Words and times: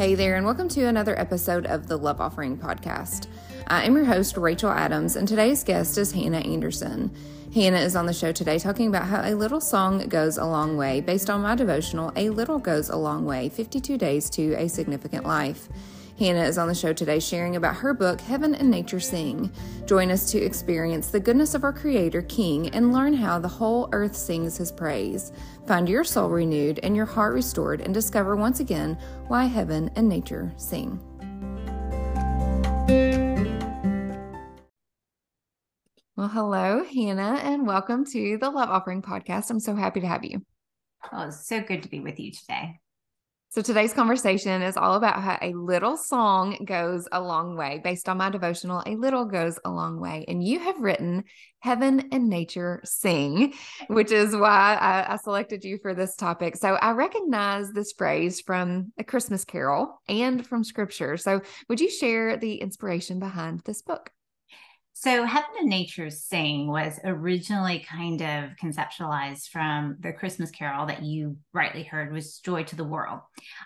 Hey 0.00 0.14
there, 0.14 0.36
and 0.36 0.46
welcome 0.46 0.70
to 0.70 0.86
another 0.86 1.14
episode 1.20 1.66
of 1.66 1.86
the 1.86 1.98
Love 1.98 2.22
Offering 2.22 2.56
Podcast. 2.56 3.26
I 3.66 3.84
am 3.84 3.94
your 3.94 4.06
host, 4.06 4.38
Rachel 4.38 4.70
Adams, 4.70 5.14
and 5.14 5.28
today's 5.28 5.62
guest 5.62 5.98
is 5.98 6.12
Hannah 6.12 6.38
Anderson. 6.38 7.14
Hannah 7.52 7.80
is 7.80 7.94
on 7.94 8.06
the 8.06 8.14
show 8.14 8.32
today 8.32 8.58
talking 8.58 8.88
about 8.88 9.04
how 9.04 9.20
a 9.20 9.36
little 9.36 9.60
song 9.60 10.08
goes 10.08 10.38
a 10.38 10.46
long 10.46 10.78
way. 10.78 11.02
Based 11.02 11.28
on 11.28 11.42
my 11.42 11.54
devotional, 11.54 12.14
A 12.16 12.30
Little 12.30 12.58
Goes 12.58 12.88
a 12.88 12.96
Long 12.96 13.26
Way 13.26 13.50
52 13.50 13.98
Days 13.98 14.30
to 14.30 14.54
a 14.54 14.68
Significant 14.70 15.26
Life. 15.26 15.68
Hannah 16.20 16.44
is 16.44 16.58
on 16.58 16.68
the 16.68 16.74
show 16.74 16.92
today 16.92 17.18
sharing 17.18 17.56
about 17.56 17.76
her 17.76 17.94
book, 17.94 18.20
Heaven 18.20 18.54
and 18.54 18.70
Nature 18.70 19.00
Sing. 19.00 19.50
Join 19.86 20.10
us 20.10 20.30
to 20.30 20.38
experience 20.38 21.06
the 21.06 21.18
goodness 21.18 21.54
of 21.54 21.64
our 21.64 21.72
Creator, 21.72 22.20
King, 22.28 22.68
and 22.74 22.92
learn 22.92 23.14
how 23.14 23.38
the 23.38 23.48
whole 23.48 23.88
earth 23.92 24.14
sings 24.14 24.58
His 24.58 24.70
praise. 24.70 25.32
Find 25.66 25.88
your 25.88 26.04
soul 26.04 26.28
renewed 26.28 26.78
and 26.82 26.94
your 26.94 27.06
heart 27.06 27.32
restored, 27.32 27.80
and 27.80 27.94
discover 27.94 28.36
once 28.36 28.60
again 28.60 28.98
why 29.28 29.44
heaven 29.46 29.90
and 29.96 30.10
nature 30.10 30.52
sing. 30.58 31.00
Well, 36.16 36.28
hello, 36.28 36.84
Hannah, 36.84 37.40
and 37.42 37.66
welcome 37.66 38.04
to 38.04 38.36
the 38.36 38.50
Love 38.50 38.68
Offering 38.68 39.00
Podcast. 39.00 39.48
I'm 39.48 39.58
so 39.58 39.74
happy 39.74 40.00
to 40.00 40.06
have 40.06 40.22
you. 40.22 40.42
Oh, 41.14 41.28
it's 41.28 41.48
so 41.48 41.62
good 41.62 41.82
to 41.84 41.88
be 41.88 42.00
with 42.00 42.20
you 42.20 42.30
today. 42.30 42.78
So 43.52 43.62
today's 43.62 43.92
conversation 43.92 44.62
is 44.62 44.76
all 44.76 44.94
about 44.94 45.20
how 45.20 45.36
a 45.42 45.52
little 45.54 45.96
song 45.96 46.56
goes 46.64 47.08
a 47.10 47.20
long 47.20 47.56
way. 47.56 47.80
Based 47.82 48.08
on 48.08 48.16
my 48.16 48.30
devotional, 48.30 48.80
a 48.86 48.94
little 48.94 49.24
goes 49.24 49.58
a 49.64 49.70
long 49.70 49.98
way. 49.98 50.24
And 50.28 50.40
you 50.40 50.60
have 50.60 50.78
written 50.78 51.24
Heaven 51.58 52.10
and 52.12 52.28
Nature 52.28 52.80
Sing, 52.84 53.52
which 53.88 54.12
is 54.12 54.36
why 54.36 54.76
I, 54.80 55.14
I 55.14 55.16
selected 55.16 55.64
you 55.64 55.78
for 55.82 55.94
this 55.94 56.14
topic. 56.14 56.54
So 56.54 56.76
I 56.76 56.92
recognize 56.92 57.72
this 57.72 57.90
phrase 57.90 58.40
from 58.40 58.92
a 58.98 59.02
Christmas 59.02 59.44
carol 59.44 60.00
and 60.08 60.46
from 60.46 60.62
scripture. 60.62 61.16
So 61.16 61.40
would 61.68 61.80
you 61.80 61.90
share 61.90 62.36
the 62.36 62.54
inspiration 62.54 63.18
behind 63.18 63.62
this 63.64 63.82
book? 63.82 64.12
So, 65.02 65.24
Heaven 65.24 65.48
and 65.58 65.70
Nature 65.70 66.10
Sing 66.10 66.68
was 66.68 67.00
originally 67.04 67.86
kind 67.90 68.20
of 68.20 68.50
conceptualized 68.62 69.48
from 69.48 69.96
the 70.00 70.12
Christmas 70.12 70.50
carol 70.50 70.84
that 70.88 71.02
you 71.02 71.38
rightly 71.54 71.84
heard 71.84 72.12
was 72.12 72.38
Joy 72.40 72.64
to 72.64 72.76
the 72.76 72.84
World. 72.84 73.20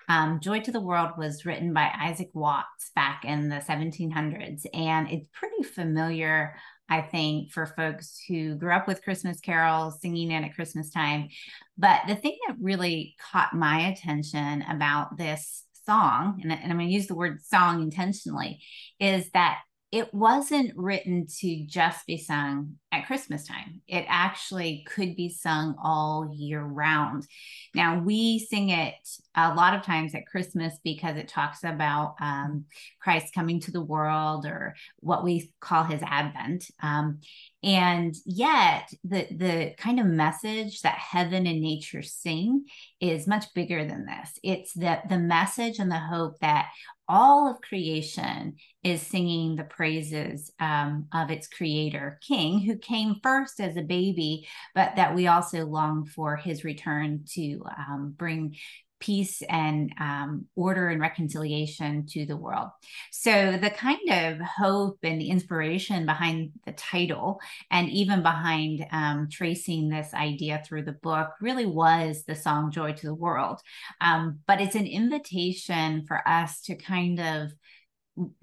Um, 0.08 0.38
Joy 0.38 0.60
to 0.60 0.70
the 0.70 0.80
World 0.80 1.10
was 1.18 1.44
written 1.44 1.72
by 1.72 1.90
Isaac 2.00 2.30
Watts 2.34 2.92
back 2.94 3.24
in 3.24 3.48
the 3.48 3.56
1700s, 3.56 4.64
and 4.72 5.10
it's 5.10 5.26
pretty 5.32 5.64
familiar, 5.64 6.54
I 6.88 7.00
think, 7.00 7.50
for 7.50 7.66
folks 7.66 8.22
who 8.28 8.54
grew 8.54 8.72
up 8.72 8.86
with 8.86 9.02
Christmas 9.02 9.40
carols, 9.40 10.00
singing 10.00 10.30
it 10.30 10.44
at 10.44 10.54
Christmas 10.54 10.92
time. 10.92 11.30
But 11.76 12.02
the 12.06 12.14
thing 12.14 12.38
that 12.46 12.58
really 12.60 13.16
caught 13.32 13.52
my 13.52 13.88
attention 13.88 14.62
about 14.70 15.18
this 15.18 15.64
song, 15.84 16.38
and, 16.44 16.52
and 16.52 16.70
I'm 16.70 16.78
going 16.78 16.90
to 16.90 16.94
use 16.94 17.08
the 17.08 17.16
word 17.16 17.42
song 17.42 17.82
intentionally, 17.82 18.60
is 19.00 19.28
that 19.30 19.58
it 19.94 20.12
wasn't 20.12 20.72
written 20.74 21.24
to 21.38 21.64
just 21.66 22.04
be 22.04 22.18
sung 22.18 22.74
at 22.90 23.06
Christmas 23.06 23.46
time. 23.46 23.80
It 23.86 24.04
actually 24.08 24.84
could 24.88 25.14
be 25.14 25.28
sung 25.28 25.76
all 25.80 26.32
year 26.34 26.64
round. 26.64 27.28
Now, 27.76 28.00
we 28.00 28.40
sing 28.40 28.70
it 28.70 28.96
a 29.36 29.54
lot 29.54 29.72
of 29.72 29.82
times 29.82 30.12
at 30.16 30.26
Christmas 30.26 30.74
because 30.82 31.16
it 31.16 31.28
talks 31.28 31.62
about 31.62 32.16
um, 32.20 32.64
Christ 33.00 33.32
coming 33.32 33.60
to 33.60 33.70
the 33.70 33.84
world 33.84 34.46
or 34.46 34.74
what 34.98 35.22
we 35.22 35.52
call 35.60 35.84
his 35.84 36.02
advent. 36.02 36.64
Um, 36.82 37.20
and 37.64 38.14
yet, 38.26 38.90
the, 39.04 39.26
the 39.30 39.74
kind 39.78 39.98
of 39.98 40.04
message 40.04 40.82
that 40.82 40.98
heaven 40.98 41.46
and 41.46 41.62
nature 41.62 42.02
sing 42.02 42.66
is 43.00 43.26
much 43.26 43.46
bigger 43.54 43.86
than 43.86 44.04
this. 44.04 44.38
It's 44.42 44.74
the, 44.74 44.98
the 45.08 45.18
message 45.18 45.78
and 45.78 45.90
the 45.90 45.98
hope 45.98 46.38
that 46.40 46.66
all 47.08 47.50
of 47.50 47.62
creation 47.62 48.56
is 48.82 49.00
singing 49.00 49.56
the 49.56 49.64
praises 49.64 50.52
um, 50.60 51.06
of 51.14 51.30
its 51.30 51.48
creator 51.48 52.18
king 52.26 52.60
who 52.60 52.76
came 52.78 53.16
first 53.22 53.60
as 53.60 53.76
a 53.76 53.82
baby 53.82 54.48
but 54.74 54.96
that 54.96 55.14
we 55.14 55.26
also 55.26 55.66
long 55.66 56.06
for 56.06 56.34
his 56.36 56.64
return 56.64 57.22
to 57.28 57.62
um, 57.76 58.14
bring 58.16 58.56
peace 59.04 59.42
and 59.50 59.92
um, 60.00 60.46
order 60.56 60.88
and 60.88 60.98
reconciliation 60.98 62.06
to 62.06 62.24
the 62.24 62.36
world. 62.36 62.70
So, 63.10 63.58
the 63.60 63.68
kind 63.68 64.08
of 64.10 64.40
hope 64.40 64.98
and 65.02 65.20
the 65.20 65.28
inspiration 65.28 66.06
behind 66.06 66.52
the 66.64 66.72
title, 66.72 67.38
and 67.70 67.90
even 67.90 68.22
behind 68.22 68.86
um, 68.92 69.28
tracing 69.30 69.90
this 69.90 70.14
idea 70.14 70.62
through 70.64 70.84
the 70.84 70.92
book, 70.92 71.32
really 71.42 71.66
was 71.66 72.24
the 72.24 72.34
song 72.34 72.70
Joy 72.70 72.94
to 72.94 73.06
the 73.06 73.14
World. 73.14 73.60
Um, 74.00 74.38
but 74.46 74.62
it's 74.62 74.76
an 74.76 74.86
invitation 74.86 76.06
for 76.06 76.26
us 76.26 76.62
to 76.62 76.74
kind 76.74 77.20
of 77.20 77.50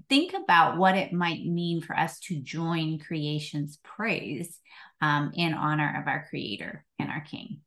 think 0.10 0.34
about 0.34 0.78
what 0.78 0.96
it 0.96 1.12
might 1.12 1.44
mean 1.44 1.82
for 1.82 1.98
us 1.98 2.20
to 2.20 2.40
join 2.40 3.00
creation's 3.00 3.80
praise 3.84 4.60
um, 5.02 5.32
in 5.34 5.54
honor 5.54 6.00
of 6.00 6.08
our 6.08 6.28
creator 6.30 6.86
and 7.00 7.10
our 7.10 7.22
king. 7.22 7.62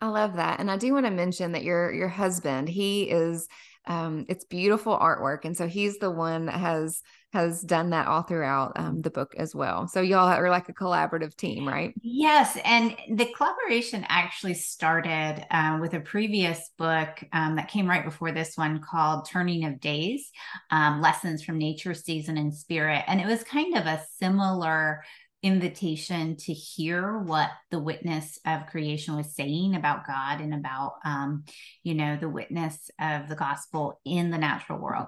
I 0.00 0.08
love 0.08 0.36
that. 0.36 0.60
And 0.60 0.70
I 0.70 0.76
do 0.76 0.92
want 0.92 1.06
to 1.06 1.10
mention 1.10 1.52
that 1.52 1.64
your 1.64 1.92
your 1.92 2.08
husband, 2.08 2.68
he 2.68 3.04
is 3.04 3.48
um 3.88 4.26
it's 4.28 4.44
beautiful 4.44 4.98
artwork 4.98 5.44
and 5.44 5.56
so 5.56 5.68
he's 5.68 5.98
the 5.98 6.10
one 6.10 6.46
that 6.46 6.58
has 6.58 7.02
has 7.36 7.60
done 7.60 7.90
that 7.90 8.06
all 8.08 8.22
throughout 8.22 8.72
um, 8.76 9.02
the 9.02 9.10
book 9.10 9.34
as 9.36 9.54
well. 9.54 9.86
So 9.88 10.00
y'all 10.00 10.28
are 10.28 10.48
like 10.48 10.68
a 10.68 10.74
collaborative 10.74 11.36
team, 11.36 11.68
right? 11.68 11.92
Yes, 12.00 12.56
and 12.64 12.96
the 13.10 13.26
collaboration 13.36 14.06
actually 14.08 14.54
started 14.54 15.44
uh, 15.50 15.78
with 15.80 15.92
a 15.92 16.00
previous 16.00 16.70
book 16.78 17.22
um, 17.32 17.56
that 17.56 17.68
came 17.68 17.86
right 17.86 18.04
before 18.04 18.32
this 18.32 18.56
one 18.56 18.80
called 18.80 19.28
"Turning 19.28 19.66
of 19.66 19.80
Days: 19.80 20.30
um, 20.70 21.02
Lessons 21.02 21.44
from 21.44 21.58
Nature, 21.58 21.92
Season, 21.92 22.38
and 22.38 22.54
Spirit," 22.54 23.04
and 23.06 23.20
it 23.20 23.26
was 23.26 23.44
kind 23.44 23.76
of 23.76 23.84
a 23.84 24.02
similar 24.18 25.04
invitation 25.46 26.36
to 26.36 26.52
hear 26.52 27.18
what 27.18 27.50
the 27.70 27.78
witness 27.78 28.38
of 28.44 28.66
creation 28.66 29.16
was 29.16 29.34
saying 29.34 29.76
about 29.76 30.06
God 30.06 30.40
and 30.40 30.52
about, 30.52 30.94
um, 31.04 31.44
you 31.84 31.94
know, 31.94 32.16
the 32.16 32.28
witness 32.28 32.90
of 33.00 33.28
the 33.28 33.36
gospel 33.36 34.00
in 34.04 34.30
the 34.30 34.38
natural 34.38 34.80
world. 34.80 35.06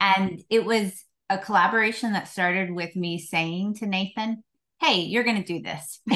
And 0.00 0.42
it 0.50 0.64
was 0.64 1.04
a 1.30 1.38
collaboration 1.38 2.12
that 2.12 2.28
started 2.28 2.72
with 2.72 2.96
me 2.96 3.18
saying 3.18 3.74
to 3.74 3.86
Nathan, 3.86 4.42
Hey, 4.80 5.00
you're 5.00 5.24
going 5.24 5.42
to 5.42 5.54
do 5.54 5.62
this. 5.62 6.00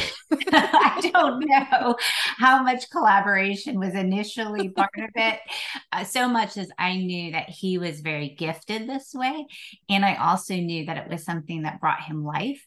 I 0.53 1.11
don't 1.15 1.41
know 1.41 1.97
how 2.37 2.63
much 2.63 2.91
collaboration 2.91 3.79
was 3.79 3.95
initially 3.95 4.69
part 4.69 4.91
of 4.99 5.09
it, 5.15 5.41
uh, 5.93 6.05
so 6.05 6.29
much 6.29 6.59
as 6.59 6.71
I 6.79 6.99
knew 6.99 7.33
that 7.33 7.49
he 7.49 7.79
was 7.79 8.03
very 8.03 8.29
gifted 8.29 8.87
this 8.87 9.15
way. 9.15 9.47
And 9.89 10.05
I 10.05 10.17
also 10.17 10.57
knew 10.57 10.85
that 10.87 10.99
it 10.99 11.11
was 11.11 11.25
something 11.25 11.63
that 11.63 11.81
brought 11.81 12.03
him 12.03 12.23
life. 12.23 12.63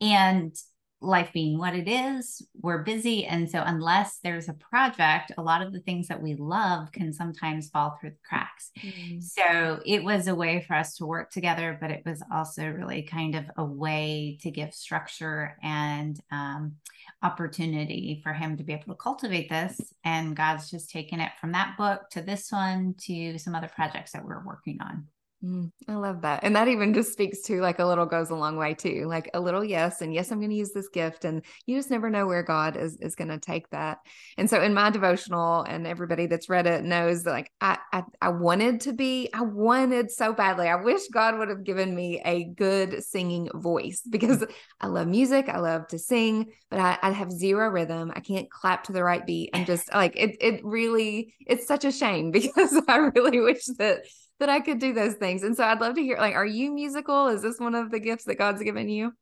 And 0.00 0.56
life 1.00 1.30
being 1.32 1.58
what 1.58 1.74
it 1.74 1.88
is, 1.88 2.42
we're 2.60 2.82
busy. 2.82 3.26
And 3.26 3.50
so, 3.50 3.62
unless 3.64 4.18
there's 4.22 4.48
a 4.48 4.54
project, 4.54 5.32
a 5.36 5.42
lot 5.42 5.62
of 5.62 5.72
the 5.72 5.80
things 5.80 6.08
that 6.08 6.22
we 6.22 6.34
love 6.34 6.90
can 6.92 7.12
sometimes 7.12 7.68
fall 7.68 7.96
through 8.00 8.10
the 8.10 8.16
cracks. 8.28 8.70
Mm. 8.82 9.22
So, 9.22 9.80
it 9.84 10.02
was 10.02 10.26
a 10.26 10.34
way 10.34 10.64
for 10.66 10.74
us 10.74 10.96
to 10.96 11.06
work 11.06 11.30
together, 11.30 11.76
but 11.80 11.90
it 11.90 12.02
was 12.06 12.22
also 12.32 12.66
really 12.66 13.02
kind 13.02 13.34
of 13.34 13.44
a 13.56 13.64
way 13.64 14.38
to 14.42 14.50
give 14.50 14.74
structure 14.74 15.56
and 15.62 16.18
um, 16.30 16.76
opportunity 17.22 18.20
for 18.22 18.32
him 18.32 18.56
to 18.56 18.64
be 18.64 18.72
able 18.72 18.94
to 18.94 18.94
cultivate 18.94 19.48
this. 19.48 19.80
And 20.04 20.36
God's 20.36 20.70
just 20.70 20.90
taken 20.90 21.20
it 21.20 21.32
from 21.40 21.52
that 21.52 21.76
book 21.76 22.08
to 22.10 22.22
this 22.22 22.50
one 22.50 22.94
to 23.02 23.38
some 23.38 23.54
other 23.54 23.70
projects 23.74 24.12
that 24.12 24.24
we're 24.24 24.44
working 24.44 24.78
on. 24.80 25.06
Mm, 25.44 25.70
I 25.86 25.94
love 25.96 26.22
that. 26.22 26.40
And 26.44 26.56
that 26.56 26.68
even 26.68 26.94
just 26.94 27.12
speaks 27.12 27.42
to 27.42 27.60
like 27.60 27.78
a 27.78 27.84
little 27.84 28.06
goes 28.06 28.30
a 28.30 28.34
long 28.34 28.56
way 28.56 28.72
too. 28.72 29.04
Like 29.06 29.30
a 29.34 29.40
little 29.40 29.62
yes, 29.62 30.00
and 30.00 30.12
yes, 30.12 30.30
I'm 30.30 30.38
going 30.38 30.50
to 30.50 30.56
use 30.56 30.72
this 30.72 30.88
gift. 30.88 31.26
And 31.26 31.44
you 31.66 31.76
just 31.76 31.90
never 31.90 32.08
know 32.08 32.26
where 32.26 32.42
God 32.42 32.76
is 32.76 32.96
is 33.00 33.14
going 33.14 33.28
to 33.28 33.38
take 33.38 33.68
that. 33.70 33.98
And 34.38 34.48
so 34.48 34.62
in 34.62 34.72
my 34.72 34.88
devotional, 34.88 35.62
and 35.62 35.86
everybody 35.86 36.26
that's 36.26 36.48
read 36.48 36.66
it 36.66 36.84
knows 36.84 37.24
that 37.24 37.32
like 37.32 37.50
I, 37.60 37.78
I 37.92 38.04
I 38.22 38.28
wanted 38.30 38.80
to 38.82 38.94
be, 38.94 39.28
I 39.34 39.42
wanted 39.42 40.10
so 40.10 40.32
badly. 40.32 40.68
I 40.68 40.76
wish 40.76 41.06
God 41.08 41.38
would 41.38 41.50
have 41.50 41.64
given 41.64 41.94
me 41.94 42.22
a 42.24 42.44
good 42.44 43.04
singing 43.04 43.50
voice 43.52 44.02
because 44.08 44.42
I 44.80 44.86
love 44.86 45.06
music. 45.06 45.50
I 45.50 45.58
love 45.58 45.86
to 45.88 45.98
sing, 45.98 46.46
but 46.70 46.80
I, 46.80 46.98
I 47.02 47.10
have 47.10 47.30
zero 47.30 47.68
rhythm. 47.68 48.10
I 48.16 48.20
can't 48.20 48.50
clap 48.50 48.84
to 48.84 48.92
the 48.92 49.04
right 49.04 49.24
beat. 49.24 49.50
I'm 49.52 49.66
just 49.66 49.92
like 49.92 50.14
it 50.16 50.38
it 50.40 50.64
really, 50.64 51.34
it's 51.46 51.66
such 51.66 51.84
a 51.84 51.92
shame 51.92 52.30
because 52.36 52.80
I 52.88 52.96
really 52.96 53.40
wish 53.40 53.66
that 53.78 54.00
that 54.40 54.48
I 54.48 54.60
could 54.60 54.78
do 54.78 54.92
those 54.92 55.14
things. 55.14 55.42
And 55.42 55.56
so 55.56 55.64
I'd 55.64 55.80
love 55.80 55.94
to 55.94 56.02
hear 56.02 56.18
like, 56.18 56.34
are 56.34 56.46
you 56.46 56.72
musical? 56.72 57.28
Is 57.28 57.42
this 57.42 57.58
one 57.58 57.74
of 57.74 57.90
the 57.90 58.00
gifts 58.00 58.24
that 58.24 58.36
God's 58.36 58.62
given 58.62 58.88
you? 58.88 59.12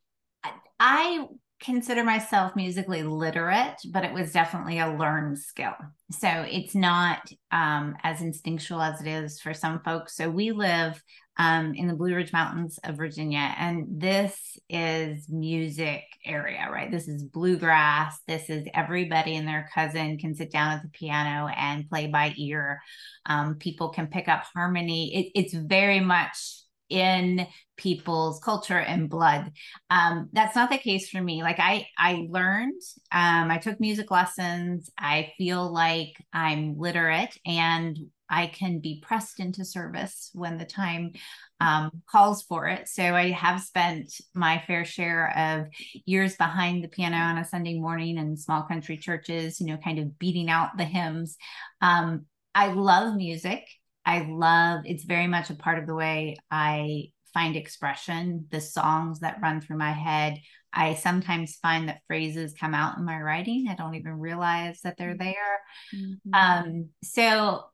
I 0.81 1.27
consider 1.61 2.05
myself 2.05 2.55
musically 2.57 3.03
literate, 3.03 3.77
but 3.91 4.05
it 4.05 4.13
was 4.13 4.33
definitely 4.33 4.79
a 4.79 4.95
learned 4.95 5.39
skill. 5.39 5.73
So 6.11 6.29
it's 6.29 6.75
not 6.75 7.31
um, 7.53 7.97
as 8.03 8.21
instinctual 8.21 8.83
as 8.83 9.01
it 9.01 9.07
is 9.07 9.41
for 9.41 9.55
some 9.55 9.81
folks. 9.81 10.17
So 10.17 10.29
we 10.29 10.53
live 10.53 11.03
um, 11.37 11.75
in 11.75 11.89
the 11.89 11.95
Blue 11.95 12.15
Ridge 12.15 12.33
Mountains 12.33 12.79
of 12.85 12.97
Virginia. 12.97 13.55
And 13.59 13.87
this 13.89 14.59
is 14.69 15.29
music 15.29 16.05
area, 16.25 16.69
right? 16.71 16.91
This 16.91 17.09
is 17.09 17.25
bluegrass. 17.25 18.19
This 18.27 18.49
is 18.51 18.67
everybody 18.73 19.37
and 19.37 19.47
their 19.47 19.69
cousin 19.75 20.19
can 20.19 20.35
sit 20.35 20.51
down 20.51 20.73
at 20.73 20.83
the 20.83 20.89
piano 20.89 21.49
and 21.49 21.89
play 21.89 22.07
by 22.07 22.35
ear. 22.37 22.81
Um, 23.27 23.57
people 23.57 23.89
can 23.89 24.07
pick 24.07 24.29
up 24.29 24.45
harmony. 24.55 25.15
It, 25.15 25.41
it's 25.41 25.55
very 25.55 26.01
much 26.01 26.65
in 26.91 27.47
people's 27.77 28.39
culture 28.41 28.79
and 28.79 29.09
blood. 29.09 29.51
Um, 29.91 30.29
that's 30.33 30.55
not 30.55 30.71
the 30.71 30.79
case 30.79 31.09
for 31.09 31.21
me. 31.21 31.43
Like 31.43 31.59
I, 31.59 31.89
I 31.99 32.27
learned, 32.31 32.81
um, 33.11 33.51
I 33.51 33.59
took 33.59 33.81
music 33.81 34.11
lessons. 34.11 34.91
I 34.97 35.33
feel 35.37 35.73
like 35.73 36.13
I'm 36.33 36.79
literate 36.79 37.37
and 37.45 37.99
I 38.29 38.47
can 38.47 38.79
be 38.81 39.03
pressed 39.05 39.41
into 39.41 39.65
service 39.65 40.31
when 40.33 40.59
the 40.59 40.65
time 40.65 41.13
um, 41.61 41.91
calls 42.07 42.43
for 42.43 42.67
it. 42.69 42.89
So 42.89 43.03
I 43.15 43.31
have 43.31 43.61
spent 43.61 44.13
my 44.35 44.63
fair 44.67 44.85
share 44.85 45.33
of 45.37 45.67
years 46.05 46.37
behind 46.37 46.83
the 46.83 46.89
piano 46.89 47.17
on 47.17 47.39
a 47.39 47.45
Sunday 47.45 47.79
morning 47.79 48.19
in 48.19 48.37
small 48.37 48.63
country 48.63 48.97
churches, 48.97 49.61
you 49.61 49.67
know, 49.67 49.77
kind 49.77 49.99
of 49.99 50.19
beating 50.19 50.51
out 50.51 50.77
the 50.77 50.85
hymns. 50.85 51.37
Um, 51.81 52.27
I 52.55 52.69
love 52.69 53.15
music. 53.17 53.67
I 54.07 54.27
love 54.29 54.83
it's 54.85 55.05
very 55.05 55.27
much 55.27 55.51
a 55.51 55.55
part 55.55 55.79
of 55.79 55.87
the 55.87 55.95
way 55.95 56.37
I 56.51 57.11
find 57.33 57.57
expression, 57.57 58.47
the 58.51 58.61
songs 58.61 59.21
that 59.21 59.41
run 59.43 59.61
through 59.61 59.79
my 59.79 59.93
head. 59.93 60.41
I 60.73 60.95
sometimes 60.95 61.57
find 61.57 61.89
that 61.89 62.03
phrases 62.07 62.55
come 62.59 62.75
out 62.75 62.99
in 62.99 63.05
my 63.05 63.21
writing. 63.21 63.67
I 63.69 63.75
don't 63.75 63.95
even 63.95 64.19
realize 64.19 64.81
that 64.83 64.97
they're 64.97 65.15
mm-hmm. 65.15 65.25
there. 65.25 65.61
Mm-hmm. 65.95 66.35
Um, 66.35 66.89
so 67.03 67.65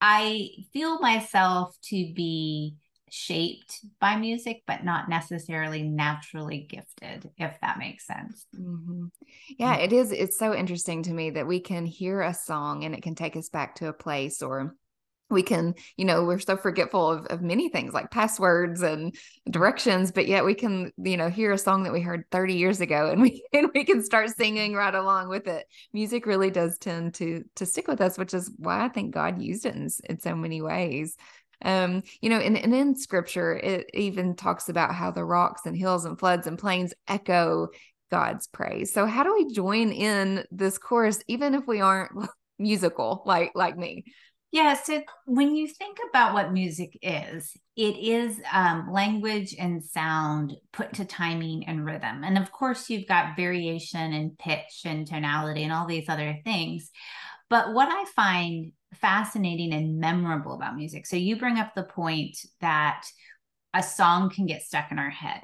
I 0.00 0.50
feel 0.72 0.98
myself 1.00 1.76
to 1.84 2.12
be 2.14 2.76
shaped 3.10 3.80
by 4.00 4.16
music, 4.16 4.62
but 4.66 4.84
not 4.84 5.08
necessarily 5.08 5.82
naturally 5.82 6.66
gifted, 6.68 7.30
if 7.38 7.58
that 7.60 7.78
makes 7.78 8.06
sense. 8.06 8.46
Mm-hmm. 8.54 9.06
Yeah, 9.58 9.78
mm. 9.78 9.84
it 9.84 9.92
is. 9.92 10.12
It's 10.12 10.38
so 10.38 10.54
interesting 10.54 11.02
to 11.04 11.12
me 11.12 11.30
that 11.30 11.46
we 11.46 11.60
can 11.60 11.86
hear 11.86 12.22
a 12.22 12.34
song 12.34 12.84
and 12.84 12.94
it 12.94 13.02
can 13.02 13.14
take 13.14 13.36
us 13.36 13.48
back 13.48 13.76
to 13.76 13.88
a 13.88 13.92
place 13.92 14.42
or 14.42 14.74
we 15.30 15.42
can 15.42 15.74
you 15.96 16.04
know 16.04 16.24
we're 16.24 16.38
so 16.38 16.56
forgetful 16.56 17.10
of, 17.10 17.26
of 17.26 17.42
many 17.42 17.68
things 17.68 17.92
like 17.92 18.10
passwords 18.10 18.82
and 18.82 19.14
directions 19.50 20.10
but 20.10 20.26
yet 20.26 20.44
we 20.44 20.54
can 20.54 20.92
you 20.98 21.16
know 21.16 21.28
hear 21.28 21.52
a 21.52 21.58
song 21.58 21.82
that 21.82 21.92
we 21.92 22.00
heard 22.00 22.24
30 22.30 22.54
years 22.54 22.80
ago 22.80 23.10
and 23.10 23.20
we 23.20 23.44
and 23.52 23.70
we 23.74 23.84
can 23.84 24.02
start 24.02 24.30
singing 24.30 24.74
right 24.74 24.94
along 24.94 25.28
with 25.28 25.46
it. 25.46 25.66
Music 25.92 26.26
really 26.26 26.50
does 26.50 26.78
tend 26.78 27.14
to 27.14 27.44
to 27.56 27.66
stick 27.66 27.88
with 27.88 28.00
us 28.00 28.18
which 28.18 28.34
is 28.34 28.50
why 28.58 28.84
i 28.84 28.88
think 28.88 29.14
god 29.14 29.40
used 29.40 29.66
it 29.66 29.74
in, 29.74 29.88
in 30.08 30.20
so 30.20 30.34
many 30.34 30.62
ways. 30.62 31.16
Um 31.64 32.02
you 32.20 32.30
know 32.30 32.38
and, 32.38 32.56
and 32.56 32.74
in 32.74 32.94
scripture 32.94 33.56
it 33.56 33.90
even 33.94 34.36
talks 34.36 34.68
about 34.68 34.94
how 34.94 35.10
the 35.10 35.24
rocks 35.24 35.62
and 35.66 35.76
hills 35.76 36.04
and 36.04 36.18
floods 36.18 36.46
and 36.46 36.58
plains 36.58 36.94
echo 37.06 37.68
god's 38.10 38.46
praise. 38.46 38.92
So 38.92 39.06
how 39.06 39.22
do 39.22 39.34
we 39.34 39.52
join 39.52 39.92
in 39.92 40.44
this 40.50 40.78
chorus 40.78 41.22
even 41.28 41.54
if 41.54 41.66
we 41.66 41.80
aren't 41.80 42.12
musical 42.60 43.22
like 43.24 43.52
like 43.54 43.76
me 43.76 44.04
yeah. 44.50 44.74
So 44.74 45.02
when 45.26 45.54
you 45.54 45.68
think 45.68 45.98
about 46.08 46.32
what 46.32 46.52
music 46.52 46.98
is, 47.02 47.54
it 47.76 47.96
is 47.96 48.40
um, 48.52 48.88
language 48.90 49.54
and 49.58 49.84
sound 49.84 50.56
put 50.72 50.94
to 50.94 51.04
timing 51.04 51.66
and 51.66 51.84
rhythm. 51.84 52.24
And 52.24 52.38
of 52.38 52.50
course, 52.50 52.88
you've 52.88 53.06
got 53.06 53.36
variation 53.36 54.12
and 54.12 54.38
pitch 54.38 54.82
and 54.84 55.06
tonality 55.06 55.64
and 55.64 55.72
all 55.72 55.86
these 55.86 56.08
other 56.08 56.38
things. 56.44 56.90
But 57.50 57.74
what 57.74 57.88
I 57.90 58.04
find 58.16 58.72
fascinating 58.94 59.72
and 59.72 59.98
memorable 59.98 60.54
about 60.54 60.76
music, 60.76 61.06
so 61.06 61.16
you 61.16 61.36
bring 61.36 61.58
up 61.58 61.74
the 61.74 61.84
point 61.84 62.38
that 62.60 63.04
a 63.74 63.82
song 63.82 64.30
can 64.30 64.46
get 64.46 64.62
stuck 64.62 64.90
in 64.90 64.98
our 64.98 65.10
head. 65.10 65.42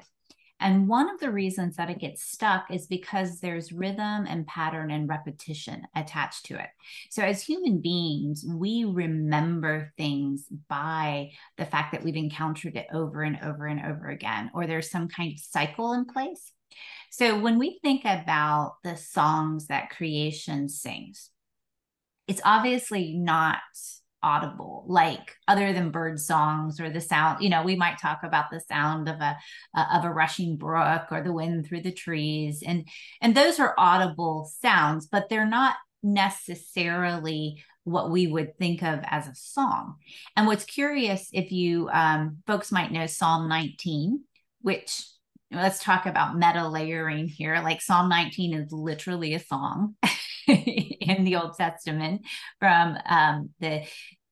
And 0.59 0.87
one 0.87 1.09
of 1.09 1.19
the 1.19 1.31
reasons 1.31 1.75
that 1.75 1.89
it 1.89 1.99
gets 1.99 2.23
stuck 2.23 2.71
is 2.71 2.87
because 2.87 3.39
there's 3.39 3.73
rhythm 3.73 4.25
and 4.25 4.47
pattern 4.47 4.89
and 4.89 5.07
repetition 5.07 5.83
attached 5.95 6.45
to 6.45 6.55
it. 6.55 6.69
So, 7.09 7.23
as 7.23 7.41
human 7.41 7.81
beings, 7.81 8.45
we 8.47 8.85
remember 8.85 9.91
things 9.97 10.45
by 10.69 11.31
the 11.57 11.65
fact 11.65 11.91
that 11.91 12.03
we've 12.03 12.15
encountered 12.15 12.77
it 12.77 12.87
over 12.93 13.21
and 13.21 13.37
over 13.43 13.65
and 13.65 13.85
over 13.85 14.07
again, 14.07 14.49
or 14.53 14.65
there's 14.65 14.89
some 14.89 15.09
kind 15.09 15.33
of 15.33 15.39
cycle 15.39 15.91
in 15.93 16.05
place. 16.05 16.51
So, 17.11 17.37
when 17.39 17.59
we 17.59 17.79
think 17.81 18.05
about 18.05 18.75
the 18.83 18.95
songs 18.95 19.67
that 19.67 19.89
creation 19.89 20.69
sings, 20.69 21.31
it's 22.27 22.41
obviously 22.45 23.13
not 23.13 23.59
audible 24.25 24.83
like 24.87 25.35
other 25.47 25.71
than 25.71 25.91
bird 25.91 26.19
songs 26.19 26.79
or 26.79 26.89
the 26.89 26.99
sound 26.99 27.43
you 27.43 27.49
know 27.49 27.63
we 27.63 27.75
might 27.75 27.99
talk 27.99 28.19
about 28.23 28.49
the 28.51 28.59
sound 28.59 29.07
of 29.07 29.15
a 29.21 29.37
uh, 29.75 29.85
of 29.93 30.03
a 30.03 30.09
rushing 30.09 30.57
brook 30.57 31.03
or 31.11 31.21
the 31.21 31.31
wind 31.31 31.65
through 31.65 31.81
the 31.81 31.91
trees 31.91 32.63
and 32.65 32.87
and 33.21 33.35
those 33.35 33.59
are 33.59 33.75
audible 33.77 34.49
sounds 34.61 35.05
but 35.05 35.29
they're 35.29 35.45
not 35.45 35.75
necessarily 36.01 37.63
what 37.83 38.09
we 38.09 38.25
would 38.25 38.57
think 38.57 38.81
of 38.81 38.99
as 39.03 39.27
a 39.27 39.35
song. 39.35 39.95
And 40.35 40.47
what's 40.47 40.65
curious 40.65 41.29
if 41.31 41.51
you 41.51 41.87
um, 41.89 42.37
folks 42.47 42.71
might 42.71 42.91
know 42.91 43.05
psalm 43.05 43.47
19 43.47 44.23
which 44.65 45.05
let's 45.55 45.83
talk 45.83 46.05
about 46.05 46.37
meta 46.37 46.67
layering 46.67 47.27
here 47.27 47.59
like 47.61 47.81
psalm 47.81 48.09
19 48.09 48.53
is 48.53 48.71
literally 48.71 49.33
a 49.33 49.39
song 49.39 49.95
in 50.47 51.23
the 51.23 51.35
Old 51.35 51.55
Testament 51.57 52.21
from 52.59 52.97
um, 53.07 53.49
the 53.59 53.83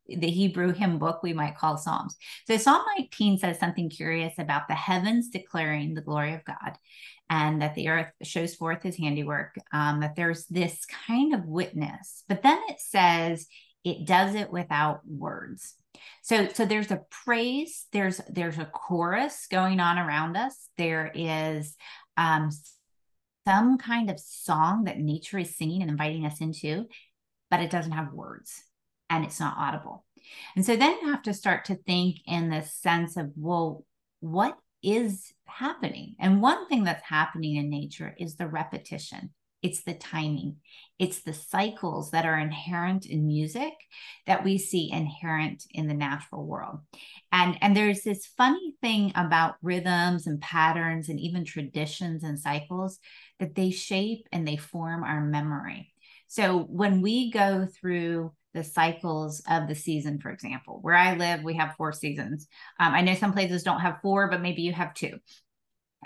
the 0.08 0.30
Hebrew 0.30 0.74
hymn 0.74 1.00
book 1.00 1.24
we 1.24 1.34
might 1.34 1.58
call 1.58 1.78
Psalms. 1.78 2.18
So 2.46 2.58
Psalm 2.58 2.84
19 2.98 3.38
says 3.38 3.58
something 3.58 3.90
curious 3.90 4.34
about 4.38 4.68
the 4.68 4.76
heavens 4.76 5.30
declaring 5.30 5.94
the 5.94 6.02
glory 6.02 6.34
of 6.34 6.44
God 6.44 6.78
and 7.30 7.62
that 7.62 7.74
the 7.76 7.88
earth 7.88 8.12
shows 8.22 8.54
forth 8.54 8.84
his 8.84 8.98
handiwork, 8.98 9.56
um, 9.72 10.02
that 10.02 10.16
there's 10.16 10.46
this 10.48 10.86
kind 11.08 11.34
of 11.34 11.46
witness. 11.46 12.24
But 12.28 12.44
then 12.44 12.60
it 12.68 12.80
says 12.80 13.48
it 13.84 14.06
does 14.06 14.36
it 14.36 14.52
without 14.52 15.02
words. 15.08 15.76
So 16.22 16.48
so 16.48 16.66
there's 16.66 16.92
a 16.92 17.02
praise, 17.10 17.86
there's 17.92 18.22
there's 18.30 18.58
a 18.58 18.66
chorus 18.66 19.48
going 19.50 19.80
on 19.80 19.98
around 19.98 20.36
us. 20.38 20.70
There 20.78 21.12
is 21.14 21.76
um, 22.18 22.50
some 23.46 23.78
kind 23.78 24.10
of 24.10 24.20
song 24.20 24.86
that 24.86 25.00
nature 25.00 25.40
is 25.40 25.56
singing 25.56 25.82
and 25.82 25.92
inviting 25.92 26.26
us 26.26 26.42
into, 26.42 26.86
but 27.52 27.60
it 27.60 27.70
doesn't 27.70 27.92
have 27.92 28.14
words 28.14 28.64
and 29.10 29.24
it's 29.24 29.40
not 29.40 29.58
audible. 29.58 30.06
And 30.56 30.66
so 30.66 30.76
then 30.76 30.98
you 31.02 31.12
have 31.12 31.24
to 31.24 31.34
start 31.34 31.66
to 31.66 31.76
think 31.76 32.18
in 32.26 32.50
the 32.50 32.62
sense 32.62 33.18
of, 33.18 33.32
well, 33.36 33.86
what 34.22 34.58
is 34.82 35.34
happening? 35.46 36.16
And 36.20 36.42
one 36.42 36.68
thing 36.68 36.84
that's 36.84 37.04
happening 37.04 37.58
in 37.58 37.70
nature 37.70 38.16
is 38.18 38.36
the 38.36 38.48
repetition. 38.48 39.32
It's 39.64 39.84
the 39.84 39.94
timing. 39.94 40.58
It's 41.00 41.22
the 41.22 41.34
cycles 41.34 42.12
that 42.12 42.26
are 42.26 42.38
inherent 42.38 43.06
in 43.06 43.26
music 43.26 43.74
that 44.28 44.44
we 44.44 44.58
see 44.58 44.92
inherent 44.92 45.64
in 45.72 45.88
the 45.88 45.94
natural 45.94 46.46
world. 46.46 46.80
And, 47.32 47.58
and 47.62 47.76
there's 47.76 48.04
this 48.04 48.28
funny 48.38 48.76
thing 48.82 49.14
about 49.16 49.56
rhythms 49.62 50.28
and 50.28 50.40
patterns 50.42 51.10
and 51.10 51.20
even 51.20 51.46
traditions 51.46 52.24
and 52.24 52.38
cycles 52.38 53.00
that 53.40 53.56
they 53.56 53.72
shape 53.72 54.28
and 54.32 54.48
they 54.48 54.58
form 54.58 55.04
our 55.04 55.22
memory. 55.22 55.94
So 56.28 56.60
when 56.60 57.02
we 57.02 57.32
go 57.32 57.66
through 57.66 58.34
the 58.54 58.64
cycles 58.64 59.42
of 59.50 59.68
the 59.68 59.76
season, 59.76 60.20
for 60.20 60.30
example, 60.30 60.80
where 60.82 60.96
I 60.96 61.16
live, 61.16 61.42
we 61.42 61.56
have 61.56 61.76
four 61.76 61.92
seasons. 61.92 62.48
Um, 62.80 62.94
I 62.94 63.02
know 63.02 63.16
some 63.16 63.34
places 63.34 63.64
don't 63.64 63.80
have 63.80 64.02
four, 64.02 64.30
but 64.30 64.42
maybe 64.42 64.62
you 64.62 64.74
have 64.74 64.94
two 64.94 65.20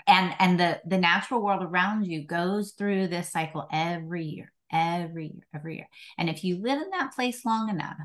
and 0.06 0.34
and 0.38 0.58
the 0.58 0.80
the 0.86 0.98
natural 0.98 1.42
world 1.42 1.62
around 1.62 2.04
you 2.04 2.24
goes 2.24 2.72
through 2.72 3.08
this 3.08 3.30
cycle 3.30 3.66
every 3.72 4.24
year 4.24 4.52
every 4.72 5.26
year 5.26 5.46
every 5.54 5.76
year. 5.76 5.88
And 6.18 6.28
if 6.28 6.44
you 6.44 6.60
live 6.60 6.80
in 6.80 6.90
that 6.90 7.14
place 7.14 7.44
long 7.44 7.68
enough 7.68 7.96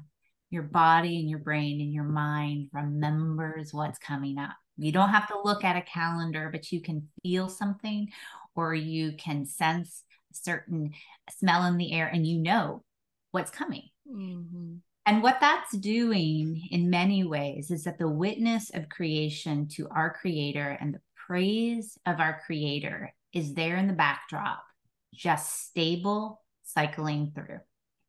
your 0.54 0.64
body 0.64 1.20
and 1.20 1.28
your 1.28 1.40
brain 1.40 1.82
and 1.82 1.92
your 1.92 2.04
mind 2.04 2.70
remembers 2.72 3.74
what's 3.74 3.98
coming 3.98 4.38
up. 4.38 4.52
You 4.78 4.92
don't 4.92 5.10
have 5.10 5.28
to 5.30 5.42
look 5.44 5.64
at 5.64 5.76
a 5.76 5.82
calendar 5.82 6.50
but 6.52 6.72
you 6.72 6.80
can 6.80 7.10
feel 7.24 7.50
something 7.50 8.10
or 8.56 8.76
you 8.76 9.14
can 9.18 9.48
sense 9.48 10.04
a 10.32 10.36
certain 10.36 10.92
smell 11.32 11.66
in 11.66 11.78
the 11.78 11.92
air 11.92 12.08
and 12.08 12.26
you 12.28 12.38
know 12.38 12.84
what's 13.32 13.50
coming. 13.50 13.90
Mm-hmm. 14.08 14.76
And 15.06 15.22
what 15.22 15.40
that's 15.42 15.76
doing 15.78 16.62
in 16.72 16.90
many 16.90 17.24
ways 17.26 17.72
is 17.72 17.84
that 17.84 17.98
the 17.98 18.08
witness 18.08 18.72
of 18.74 18.88
creation 18.90 19.68
to 19.70 19.88
our 19.90 20.14
creator 20.14 20.78
and 20.80 20.94
the 20.94 21.02
praise 21.27 21.98
of 22.06 22.20
our 22.20 22.42
creator 22.46 23.13
is 23.34 23.53
there 23.53 23.77
in 23.77 23.88
the 23.88 23.94
backdrop, 23.94 24.63
just 25.13 25.68
stable, 25.68 26.42
cycling 26.63 27.32
through. 27.34 27.60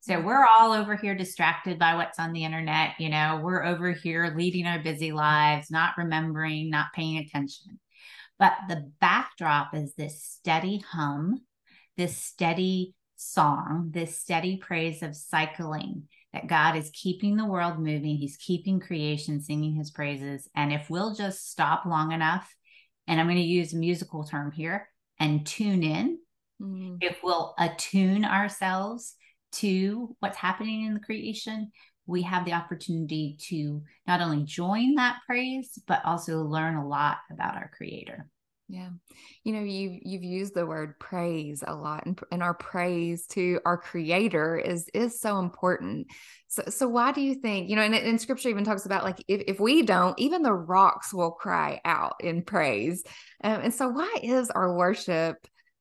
So 0.00 0.20
we're 0.20 0.44
all 0.44 0.72
over 0.72 0.96
here 0.96 1.14
distracted 1.14 1.78
by 1.78 1.94
what's 1.94 2.18
on 2.18 2.32
the 2.32 2.44
internet. 2.44 2.90
You 2.98 3.08
know, 3.08 3.40
we're 3.42 3.64
over 3.64 3.92
here 3.92 4.34
leading 4.36 4.66
our 4.66 4.78
busy 4.78 5.12
lives, 5.12 5.70
not 5.70 5.94
remembering, 5.96 6.68
not 6.68 6.92
paying 6.94 7.18
attention. 7.18 7.80
But 8.38 8.52
the 8.68 8.90
backdrop 9.00 9.74
is 9.74 9.94
this 9.94 10.22
steady 10.22 10.84
hum, 10.90 11.40
this 11.96 12.18
steady 12.18 12.94
song, 13.16 13.90
this 13.92 14.18
steady 14.18 14.58
praise 14.58 15.02
of 15.02 15.16
cycling, 15.16 16.08
that 16.34 16.48
God 16.48 16.76
is 16.76 16.90
keeping 16.92 17.36
the 17.36 17.46
world 17.46 17.78
moving, 17.78 18.16
He's 18.16 18.36
keeping 18.36 18.80
creation 18.80 19.40
singing 19.40 19.74
His 19.74 19.90
praises. 19.90 20.48
And 20.54 20.72
if 20.72 20.90
we'll 20.90 21.14
just 21.14 21.50
stop 21.50 21.86
long 21.86 22.12
enough, 22.12 22.54
and 23.06 23.20
I'm 23.20 23.26
going 23.26 23.36
to 23.36 23.42
use 23.42 23.72
a 23.72 23.78
musical 23.78 24.24
term 24.24 24.52
here, 24.52 24.88
and 25.20 25.46
tune 25.46 25.82
in, 25.82 26.18
mm. 26.60 26.98
if 27.00 27.18
we'll 27.22 27.54
attune 27.58 28.24
ourselves 28.24 29.14
to 29.52 30.14
what's 30.20 30.36
happening 30.36 30.84
in 30.84 30.94
the 30.94 31.00
creation, 31.00 31.70
we 32.06 32.22
have 32.22 32.44
the 32.44 32.52
opportunity 32.52 33.36
to 33.48 33.82
not 34.06 34.20
only 34.20 34.44
join 34.44 34.96
that 34.96 35.18
praise, 35.26 35.78
but 35.86 36.04
also 36.04 36.42
learn 36.42 36.76
a 36.76 36.86
lot 36.86 37.18
about 37.30 37.54
our 37.56 37.70
Creator. 37.76 38.28
Yeah. 38.68 38.88
You 39.42 39.52
know, 39.52 39.60
you 39.60 40.00
you've 40.02 40.24
used 40.24 40.54
the 40.54 40.64
word 40.64 40.98
praise 40.98 41.62
a 41.66 41.74
lot 41.74 42.06
and, 42.06 42.18
and 42.32 42.42
our 42.42 42.54
praise 42.54 43.26
to 43.28 43.60
our 43.66 43.76
creator 43.76 44.56
is 44.56 44.88
is 44.94 45.20
so 45.20 45.38
important. 45.38 46.06
So 46.48 46.62
so 46.68 46.88
why 46.88 47.12
do 47.12 47.20
you 47.20 47.34
think, 47.34 47.68
you 47.68 47.76
know, 47.76 47.82
and, 47.82 47.94
and 47.94 48.20
scripture 48.20 48.48
even 48.48 48.64
talks 48.64 48.86
about 48.86 49.04
like 49.04 49.22
if, 49.28 49.42
if 49.46 49.60
we 49.60 49.82
don't, 49.82 50.18
even 50.18 50.42
the 50.42 50.54
rocks 50.54 51.12
will 51.12 51.30
cry 51.30 51.80
out 51.84 52.14
in 52.20 52.42
praise. 52.42 53.04
Um, 53.42 53.60
and 53.64 53.74
so 53.74 53.88
why 53.88 54.14
is 54.22 54.50
our 54.50 54.74
worship 54.74 55.36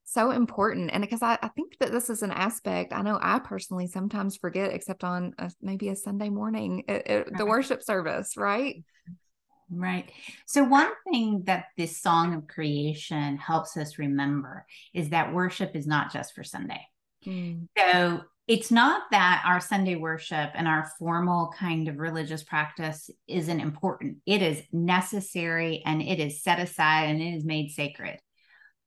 so 0.06 0.32
important 0.32 0.92
and 0.94 1.02
because 1.02 1.22
I, 1.24 1.40
I, 1.42 1.48
think 1.48 1.78
that 1.80 1.92
this 1.92 2.10
is 2.10 2.22
an 2.24 2.32
aspect 2.32 2.92
i 2.94 3.02
know 3.02 3.18
i 3.22 3.40
personally 3.40 3.88
sometimes 3.88 4.36
forget 4.36 4.72
except 4.74 5.04
on 5.04 5.34
a, 5.40 5.50
maybe 5.62 5.88
a 5.90 5.96
sunday 5.96 6.30
morning 6.30 6.84
it, 6.90 7.08
it, 7.08 7.38
the 7.38 7.46
worship 7.46 7.82
service 7.82 8.36
right 8.36 8.76
mm-hmm. 8.76 9.14
Right 9.70 10.12
so 10.46 10.64
one 10.64 10.90
thing 11.10 11.44
that 11.46 11.66
this 11.78 12.02
song 12.02 12.34
of 12.34 12.48
creation 12.48 13.38
helps 13.38 13.78
us 13.78 13.98
remember 13.98 14.66
is 14.94 15.10
that 15.10 15.34
worship 15.34 15.76
is 15.76 15.88
not 15.88 16.12
just 16.12 16.34
for 16.34 16.44
sunday 16.44 16.82
mm. 17.26 17.68
so 17.78 18.22
it's 18.48 18.72
not 18.72 19.04
that 19.12 19.44
our 19.46 19.60
sunday 19.60 19.96
worship 19.96 20.52
and 20.54 20.68
our 20.68 20.90
formal 21.00 21.54
kind 21.58 21.88
of 21.88 21.98
religious 21.98 22.44
practice 22.44 23.10
isn't 23.28 23.60
important 23.60 24.18
it 24.26 24.42
is 24.42 24.62
necessary 24.72 25.82
and 25.86 26.02
it 26.02 26.20
is 26.20 26.44
set 26.44 26.60
aside 26.60 27.10
and 27.10 27.22
it 27.22 27.36
is 27.36 27.46
made 27.46 27.70
sacred 27.70 28.20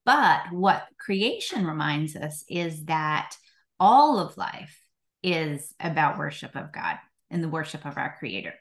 but 0.06 0.52
what 0.52 0.86
creation 0.98 1.66
reminds 1.66 2.14
us 2.14 2.44
is 2.48 2.84
that 2.84 3.36
all 3.80 4.20
of 4.20 4.36
life 4.36 4.80
is 5.22 5.74
about 5.80 6.16
worship 6.16 6.54
of 6.54 6.72
God 6.72 6.96
and 7.28 7.42
the 7.42 7.48
worship 7.48 7.84
of 7.84 7.98
our 7.98 8.14
creator. 8.18 8.54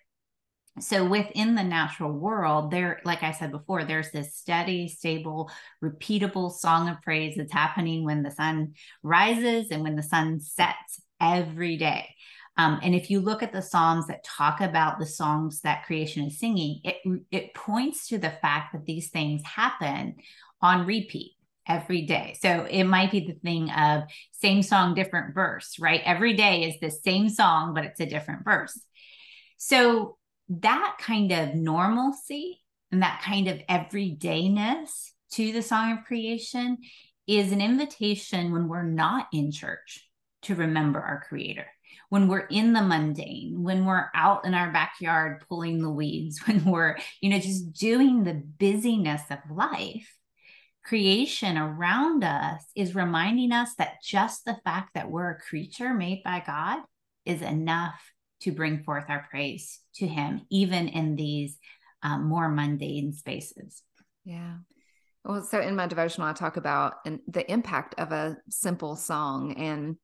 So 0.80 1.06
within 1.06 1.56
the 1.56 1.64
natural 1.64 2.12
world, 2.12 2.70
there, 2.70 3.00
like 3.06 3.24
I 3.24 3.32
said 3.32 3.52
before, 3.52 3.86
there's 3.86 4.12
this 4.12 4.36
steady, 4.36 4.90
stable, 4.90 5.50
repeatable 5.82 6.52
song 6.52 6.90
of 6.90 7.02
praise 7.02 7.38
that's 7.38 7.54
happening 7.54 8.04
when 8.04 8.24
the 8.24 8.32
sun 8.32 8.74
rises 9.02 9.72
and 9.72 9.84
when 9.84 9.96
the 9.96 10.04
sun 10.04 10.42
sets 10.42 11.02
every 11.22 11.78
day. 11.78 12.10
Um, 12.58 12.80
and 12.84 12.94
if 12.96 13.10
you 13.10 13.20
look 13.20 13.44
at 13.44 13.54
the 13.54 13.62
Psalms 13.62 14.08
that 14.08 14.24
talk 14.24 14.62
about 14.62 15.00
the 15.00 15.06
songs 15.06 15.62
that 15.62 15.86
creation 15.86 16.26
is 16.26 16.40
singing, 16.40 16.80
it 16.84 16.98
it 17.32 17.54
points 17.54 18.08
to 18.08 18.18
the 18.18 18.32
fact 18.42 18.74
that 18.74 18.86
these 18.86 19.10
things 19.10 19.44
happen 19.44 20.16
on 20.62 20.86
repeat 20.86 21.34
every 21.68 22.04
day. 22.04 22.38
So 22.42 22.66
it 22.70 22.84
might 22.84 23.12
be 23.12 23.22
the 23.22 23.34
thing 23.34 23.70
of 23.72 24.04
same 24.32 24.62
song, 24.62 24.94
different 24.94 25.34
verse, 25.34 25.78
right? 25.80 26.02
Every 26.06 26.34
day 26.34 26.64
is 26.64 26.80
the 26.80 26.92
same 26.92 27.28
song, 27.28 27.74
but 27.74 27.84
it's 27.84 28.00
a 28.00 28.06
different 28.06 28.46
verse. 28.46 28.80
So 29.58 30.18
that 30.50 30.98
kind 31.00 31.32
of 31.32 31.56
normalcy 31.56 32.62
and 32.92 33.02
that 33.02 33.22
kind 33.24 33.48
of 33.48 33.60
everydayness 33.70 35.10
to 35.32 35.52
the 35.52 35.62
song 35.62 35.94
of 35.94 36.06
creation 36.06 36.78
is 37.28 37.52
an 37.52 37.62
invitation 37.62 38.52
when 38.52 38.68
we're 38.68 38.84
not 38.84 39.28
in 39.34 39.52
church 39.52 40.08
to 40.44 40.56
remember 40.56 41.00
our 41.00 41.24
creator 41.28 41.66
when 42.10 42.28
we're 42.28 42.48
in 42.48 42.74
the 42.74 42.82
mundane, 42.82 43.64
when 43.64 43.86
we're 43.86 44.10
out 44.14 44.46
in 44.46 44.54
our 44.54 44.72
backyard 44.72 45.44
pulling 45.48 45.82
the 45.82 45.90
weeds, 45.90 46.40
when 46.46 46.64
we're, 46.66 46.98
you 47.22 47.30
know, 47.30 47.40
just 47.40 47.74
doing 47.74 48.24
the 48.24 48.34
busyness 48.34 49.24
of 49.30 49.40
life, 49.50 50.16
creation 50.84 51.58
around 51.58 52.24
us 52.24 52.64
is 52.76 52.94
reminding 52.94 53.52
us 53.52 53.74
that 53.76 54.04
just 54.04 54.46
the 54.46 54.58
fact 54.64 54.92
that 54.94 55.10
we're 55.10 55.32
a 55.32 55.40
creature 55.40 55.94
made 55.94 56.22
by 56.24 56.44
God 56.46 56.84
is 57.26 57.42
enough 57.42 58.00
to 58.42 58.52
bring 58.52 58.84
forth 58.84 59.06
our 59.10 59.26
praise 59.30 59.80
to 59.96 60.08
Him, 60.08 60.42
even 60.50 60.88
in 60.88 61.16
these 61.16 61.58
um, 62.04 62.26
more 62.26 62.50
mundane 62.50 63.14
spaces. 63.14 63.82
Yeah. 64.24 64.56
Well, 65.24 65.44
so 65.44 65.60
in 65.60 65.76
my 65.76 65.88
devotional, 65.88 66.28
I 66.28 66.34
talk 66.34 66.58
about 66.58 67.04
the 67.06 67.52
impact 67.52 67.96
of 67.98 68.12
a 68.12 68.38
simple 68.50 68.96
song. 68.96 69.54
And 69.54 69.98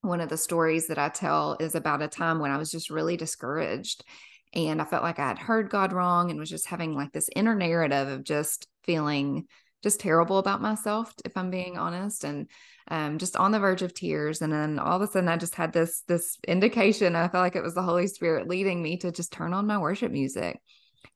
one 0.00 0.20
of 0.20 0.28
the 0.28 0.36
stories 0.36 0.88
that 0.88 0.98
I 0.98 1.08
tell 1.08 1.56
is 1.60 1.74
about 1.74 2.02
a 2.02 2.08
time 2.08 2.40
when 2.40 2.50
I 2.50 2.56
was 2.56 2.70
just 2.70 2.90
really 2.90 3.16
discouraged. 3.16 4.04
And 4.52 4.82
I 4.82 4.84
felt 4.84 5.02
like 5.02 5.18
I 5.18 5.28
had 5.28 5.38
heard 5.38 5.70
God 5.70 5.92
wrong 5.92 6.30
and 6.30 6.38
was 6.38 6.50
just 6.50 6.66
having 6.66 6.94
like 6.94 7.12
this 7.12 7.30
inner 7.34 7.54
narrative 7.54 8.08
of 8.08 8.24
just 8.24 8.66
feeling 8.84 9.46
just 9.84 10.00
terrible 10.00 10.38
about 10.38 10.62
myself, 10.62 11.14
if 11.24 11.36
I'm 11.36 11.50
being 11.50 11.78
honest, 11.78 12.24
and 12.24 12.48
um, 12.88 13.18
just 13.18 13.36
on 13.36 13.52
the 13.52 13.60
verge 13.60 13.82
of 13.82 13.94
tears. 13.94 14.42
And 14.42 14.52
then 14.52 14.78
all 14.80 14.96
of 14.96 15.02
a 15.02 15.06
sudden, 15.06 15.28
I 15.28 15.36
just 15.36 15.54
had 15.54 15.72
this 15.72 16.02
this 16.08 16.38
indication. 16.48 17.14
I 17.14 17.28
felt 17.28 17.42
like 17.42 17.54
it 17.54 17.62
was 17.62 17.74
the 17.74 17.82
Holy 17.82 18.08
Spirit 18.08 18.48
leading 18.48 18.82
me 18.82 18.96
to 18.98 19.12
just 19.12 19.32
turn 19.32 19.52
on 19.52 19.66
my 19.66 19.78
worship 19.78 20.10
music. 20.10 20.60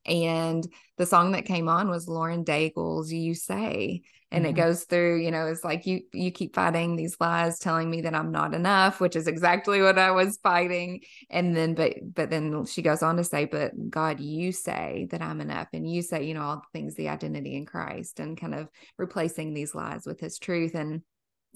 And 0.07 0.67
the 0.97 1.07
song 1.07 1.33
that 1.33 1.45
came 1.45 1.69
on 1.69 1.89
was 1.89 2.09
Lauren 2.09 2.45
Daigle's 2.45 3.13
"You 3.13 3.35
Say," 3.35 4.03
and 4.31 4.45
mm-hmm. 4.45 4.51
it 4.51 4.61
goes 4.61 4.85
through 4.85 5.21
you 5.23 5.31
know 5.31 5.47
it's 5.47 5.65
like 5.65 5.87
you 5.87 6.03
you 6.13 6.31
keep 6.31 6.55
fighting 6.55 6.97
these 6.97 7.17
lies 7.21 7.59
telling 7.59 7.91
me 7.91 8.03
that 8.03 8.15
i'm 8.15 8.31
not 8.31 8.55
enough 8.55 9.01
which 9.01 9.17
is 9.17 9.27
exactly 9.27 9.81
what 9.81 9.99
i 9.99 10.11
was 10.11 10.39
fighting. 10.43 11.01
And 11.31 11.57
then 11.57 11.75
but 11.75 11.95
but 12.15 12.31
then 12.31 12.65
she 12.67 12.83
goes 12.83 13.03
on 13.03 13.17
to 13.17 13.25
say 13.25 13.45
but 13.47 13.73
god 13.91 14.21
you 14.21 14.53
say 14.53 15.09
that 15.11 15.23
i'm 15.23 15.41
enough 15.41 15.69
and 15.73 15.91
you 15.91 16.03
say 16.03 16.25
you 16.25 16.35
know 16.35 16.43
all 16.43 16.57
the 16.57 16.79
things 16.79 16.95
the 16.95 17.09
identity 17.09 17.57
in 17.57 17.67
christ 17.67 18.21
and 18.21 18.39
kind 18.39 18.55
of 18.55 18.69
replacing 18.97 19.55
these 19.55 19.75
lies 19.75 20.07
with 20.07 20.21
his 20.21 20.39
truth. 20.39 20.75
And 20.75 21.03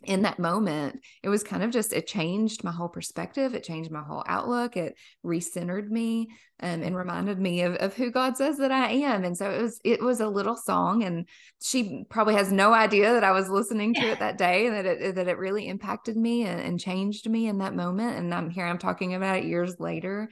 in 0.04 0.22
that 0.22 0.38
moment, 0.38 1.00
it 1.22 1.28
was 1.28 1.42
kind 1.42 1.62
of 1.62 1.70
just, 1.70 1.92
it 1.92 2.06
changed 2.06 2.64
my 2.64 2.70
whole 2.70 2.88
perspective. 2.88 3.54
It 3.54 3.64
changed 3.64 3.90
my 3.90 4.02
whole 4.02 4.24
outlook. 4.26 4.76
It 4.76 4.96
recentered 5.24 5.88
me 5.88 6.28
um, 6.60 6.82
and 6.82 6.96
reminded 6.96 7.38
me 7.38 7.62
of, 7.62 7.74
of 7.76 7.94
who 7.94 8.10
God 8.10 8.36
says 8.36 8.58
that 8.58 8.72
I 8.72 8.90
am. 8.90 9.24
And 9.24 9.36
so 9.36 9.50
it 9.50 9.62
was, 9.62 9.80
it 9.84 10.02
was 10.02 10.20
a 10.20 10.28
little 10.28 10.56
song 10.56 11.02
and 11.02 11.28
she 11.62 12.04
probably 12.08 12.34
has 12.34 12.52
no 12.52 12.72
idea 12.72 13.12
that 13.14 13.24
I 13.24 13.32
was 13.32 13.48
listening 13.48 13.94
to 13.94 14.02
it 14.02 14.18
that 14.20 14.38
day 14.38 14.66
and 14.66 14.76
that 14.76 14.86
it, 14.86 15.14
that 15.16 15.28
it 15.28 15.38
really 15.38 15.68
impacted 15.68 16.16
me 16.16 16.44
and, 16.44 16.60
and 16.60 16.80
changed 16.80 17.28
me 17.28 17.48
in 17.48 17.58
that 17.58 17.74
moment. 17.74 18.18
And 18.18 18.32
I'm 18.32 18.50
here, 18.50 18.66
I'm 18.66 18.78
talking 18.78 19.14
about 19.14 19.38
it 19.38 19.44
years 19.44 19.78
later. 19.78 20.28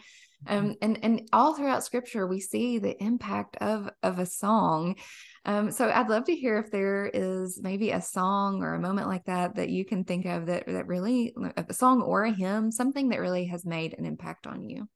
Mm-hmm. 0.46 0.58
Um, 0.58 0.76
and 0.80 0.98
and 1.02 1.28
all 1.32 1.54
throughout 1.54 1.84
scripture 1.84 2.26
we 2.26 2.40
see 2.40 2.78
the 2.78 2.96
impact 3.02 3.56
of 3.60 3.90
of 4.02 4.18
a 4.18 4.24
song 4.24 4.96
um, 5.44 5.70
so 5.70 5.90
I'd 5.90 6.08
love 6.08 6.24
to 6.24 6.36
hear 6.36 6.58
if 6.58 6.70
there 6.70 7.10
is 7.12 7.60
maybe 7.62 7.90
a 7.90 8.00
song 8.00 8.62
or 8.62 8.74
a 8.74 8.80
moment 8.80 9.08
like 9.08 9.24
that 9.24 9.54
that 9.56 9.70
you 9.70 9.84
can 9.84 10.04
think 10.04 10.26
of 10.26 10.46
that 10.46 10.66
that 10.66 10.86
really 10.86 11.34
a 11.56 11.72
song 11.72 12.02
or 12.02 12.24
a 12.24 12.32
hymn, 12.32 12.70
something 12.70 13.08
that 13.08 13.20
really 13.20 13.46
has 13.46 13.64
made 13.64 13.94
an 13.96 14.04
impact 14.04 14.46
on 14.46 14.68
you. 14.68 14.86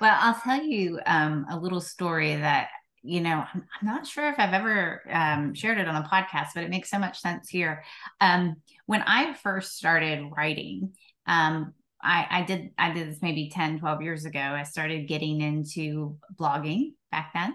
Well, 0.00 0.16
I'll 0.20 0.40
tell 0.40 0.62
you 0.62 1.00
um, 1.04 1.46
a 1.50 1.58
little 1.58 1.80
story 1.80 2.36
that 2.36 2.68
you 3.02 3.20
know 3.20 3.44
I'm, 3.52 3.66
I'm 3.80 3.86
not 3.86 4.06
sure 4.06 4.28
if 4.28 4.38
I've 4.38 4.54
ever 4.54 5.02
um, 5.10 5.52
shared 5.54 5.78
it 5.78 5.88
on 5.88 5.96
a 5.96 6.08
podcast, 6.08 6.48
but 6.54 6.62
it 6.62 6.70
makes 6.70 6.88
so 6.88 7.00
much 7.00 7.18
sense 7.18 7.48
here. 7.48 7.82
Um, 8.20 8.56
when 8.86 9.02
I 9.02 9.34
first 9.34 9.76
started 9.76 10.30
writing, 10.36 10.92
um, 11.26 11.74
I, 12.00 12.26
I 12.30 12.42
did 12.42 12.70
I 12.78 12.92
did 12.92 13.10
this 13.10 13.18
maybe 13.20 13.50
10, 13.50 13.80
12 13.80 14.02
years 14.02 14.24
ago. 14.26 14.38
I 14.38 14.62
started 14.62 15.08
getting 15.08 15.40
into 15.40 16.18
blogging 16.38 16.92
back 17.10 17.32
then. 17.34 17.54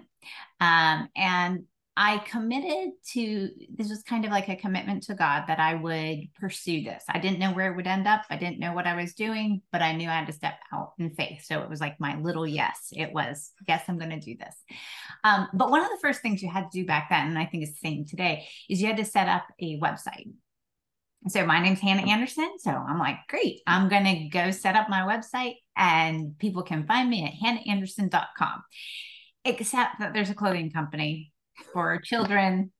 Um, 0.60 1.08
and 1.16 1.64
I 1.98 2.18
committed 2.18 2.92
to 3.12 3.50
this 3.74 3.88
was 3.88 4.02
kind 4.02 4.26
of 4.26 4.30
like 4.30 4.50
a 4.50 4.56
commitment 4.56 5.04
to 5.04 5.14
God 5.14 5.44
that 5.48 5.58
I 5.58 5.74
would 5.74 6.28
pursue 6.38 6.84
this. 6.84 7.02
I 7.08 7.18
didn't 7.18 7.38
know 7.38 7.52
where 7.52 7.72
it 7.72 7.76
would 7.76 7.86
end 7.86 8.06
up. 8.06 8.24
I 8.28 8.36
didn't 8.36 8.58
know 8.58 8.74
what 8.74 8.86
I 8.86 8.94
was 8.94 9.14
doing, 9.14 9.62
but 9.72 9.80
I 9.80 9.92
knew 9.92 10.10
I 10.10 10.18
had 10.18 10.26
to 10.26 10.32
step 10.34 10.58
out 10.74 10.92
in 10.98 11.14
faith. 11.14 11.44
So 11.44 11.62
it 11.62 11.70
was 11.70 11.80
like 11.80 11.98
my 11.98 12.18
little 12.20 12.46
yes. 12.46 12.88
It 12.92 13.12
was, 13.14 13.52
yes, 13.66 13.84
I'm 13.88 13.98
going 13.98 14.10
to 14.10 14.20
do 14.20 14.36
this. 14.36 14.54
Um, 15.24 15.48
but 15.54 15.70
one 15.70 15.82
of 15.82 15.88
the 15.88 15.98
first 16.02 16.20
things 16.20 16.42
you 16.42 16.50
had 16.50 16.70
to 16.70 16.80
do 16.80 16.84
back 16.84 17.08
then, 17.08 17.28
and 17.28 17.38
I 17.38 17.46
think 17.46 17.62
it's 17.62 17.80
the 17.80 17.88
same 17.88 18.04
today, 18.04 18.46
is 18.68 18.82
you 18.82 18.88
had 18.88 18.98
to 18.98 19.04
set 19.04 19.28
up 19.28 19.46
a 19.58 19.80
website. 19.80 20.30
So 21.28 21.46
my 21.46 21.60
name's 21.60 21.80
Hannah 21.80 22.08
Anderson. 22.08 22.58
So 22.58 22.72
I'm 22.72 22.98
like, 22.98 23.16
great, 23.28 23.62
I'm 23.66 23.88
going 23.88 24.04
to 24.04 24.28
go 24.28 24.50
set 24.50 24.76
up 24.76 24.90
my 24.90 25.00
website 25.00 25.56
and 25.76 26.38
people 26.38 26.62
can 26.62 26.86
find 26.86 27.08
me 27.08 27.24
at 27.24 27.32
hannahanderson.com. 27.42 28.62
Except 29.46 30.00
that 30.00 30.12
there's 30.12 30.30
a 30.30 30.34
clothing 30.34 30.70
company 30.70 31.32
for 31.72 32.00
children 32.00 32.72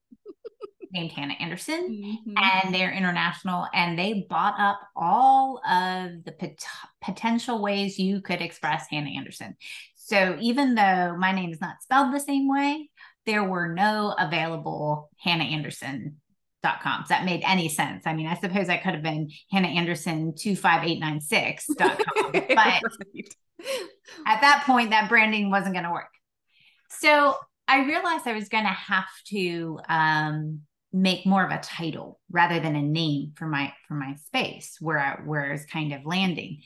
named 0.93 1.13
Hannah 1.13 1.35
Anderson, 1.41 1.91
mm-hmm. 1.91 2.33
and 2.37 2.75
they're 2.75 2.93
international, 2.93 3.67
and 3.75 3.99
they 3.99 4.27
bought 4.29 4.59
up 4.59 4.81
all 4.95 5.61
of 5.69 6.25
the 6.25 6.33
pot- 6.33 6.65
potential 7.03 7.61
ways 7.61 7.99
you 7.99 8.21
could 8.21 8.41
express 8.41 8.87
Hannah 8.91 9.11
Anderson. 9.11 9.57
So 9.97 10.37
even 10.41 10.75
though 10.75 11.17
my 11.19 11.33
name 11.33 11.53
is 11.53 11.61
not 11.61 11.83
spelled 11.83 12.15
the 12.15 12.21
same 12.21 12.49
way, 12.49 12.89
there 13.27 13.45
were 13.45 13.75
no 13.75 14.15
available 14.19 15.11
Hannah 15.19 15.45
Anderson 15.45 16.21
com. 16.75 17.05
So 17.05 17.15
that 17.15 17.25
made 17.25 17.43
any 17.47 17.69
sense. 17.69 18.03
I 18.07 18.15
mean, 18.15 18.27
I 18.27 18.35
suppose 18.35 18.69
I 18.69 18.77
could 18.77 18.95
have 18.95 19.03
been 19.03 19.31
Hannah 19.51 19.69
Anderson 19.69 20.33
25896.com, 20.33 22.33
but 22.33 22.47
right. 22.57 22.83
at 24.27 24.41
that 24.41 24.65
point, 24.67 24.91
that 24.91 25.09
branding 25.09 25.51
wasn't 25.51 25.75
going 25.75 25.85
to 25.85 25.93
work. 25.93 26.11
So 26.91 27.37
I 27.69 27.85
realized 27.85 28.27
I 28.27 28.35
was 28.35 28.49
going 28.49 28.65
to 28.65 28.71
have 28.71 29.09
to 29.29 29.81
um, 29.89 30.61
make 30.93 31.27
more 31.27 31.45
of 31.45 31.51
a 31.51 31.61
title 31.61 32.21
rather 32.31 32.59
than 32.59 32.75
a 32.75 32.83
name 32.83 33.33
for 33.37 33.47
my 33.47 33.73
for 33.87 33.95
my 33.95 34.15
space 34.15 34.79
where 34.81 34.99
I, 34.99 35.21
where 35.25 35.53
it's 35.53 35.67
kind 35.67 35.93
of 35.93 36.07
landing. 36.07 36.63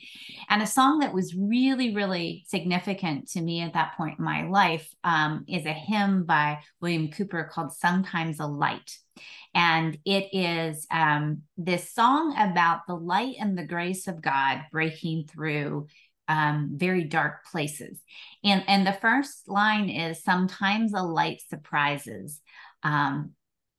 And 0.49 0.61
a 0.61 0.67
song 0.67 0.99
that 0.99 1.13
was 1.13 1.35
really 1.35 1.93
really 1.93 2.45
significant 2.47 3.29
to 3.31 3.41
me 3.41 3.61
at 3.61 3.73
that 3.73 3.97
point 3.97 4.19
in 4.19 4.25
my 4.25 4.47
life 4.47 4.87
um, 5.03 5.43
is 5.47 5.65
a 5.65 5.73
hymn 5.73 6.23
by 6.23 6.59
william 6.79 7.09
Cowper 7.09 7.49
called 7.49 7.73
sometimes 7.73 8.39
a 8.39 8.47
light. 8.47 8.97
And 9.53 9.97
it 10.05 10.29
is 10.31 10.87
um, 10.91 11.41
this 11.57 11.93
song 11.93 12.33
about 12.37 12.81
the 12.87 12.95
light 12.95 13.35
and 13.39 13.57
the 13.57 13.65
grace 13.65 14.07
of 14.07 14.21
god 14.21 14.61
breaking 14.71 15.27
through 15.27 15.87
um, 16.31 16.71
very 16.73 17.03
dark 17.03 17.45
places 17.51 17.99
and 18.43 18.63
and 18.67 18.85
the 18.85 18.93
first 18.93 19.47
line 19.47 19.89
is 19.89 20.23
sometimes 20.23 20.93
a 20.93 21.03
light 21.03 21.41
surprises 21.49 22.41
um, 22.83 23.31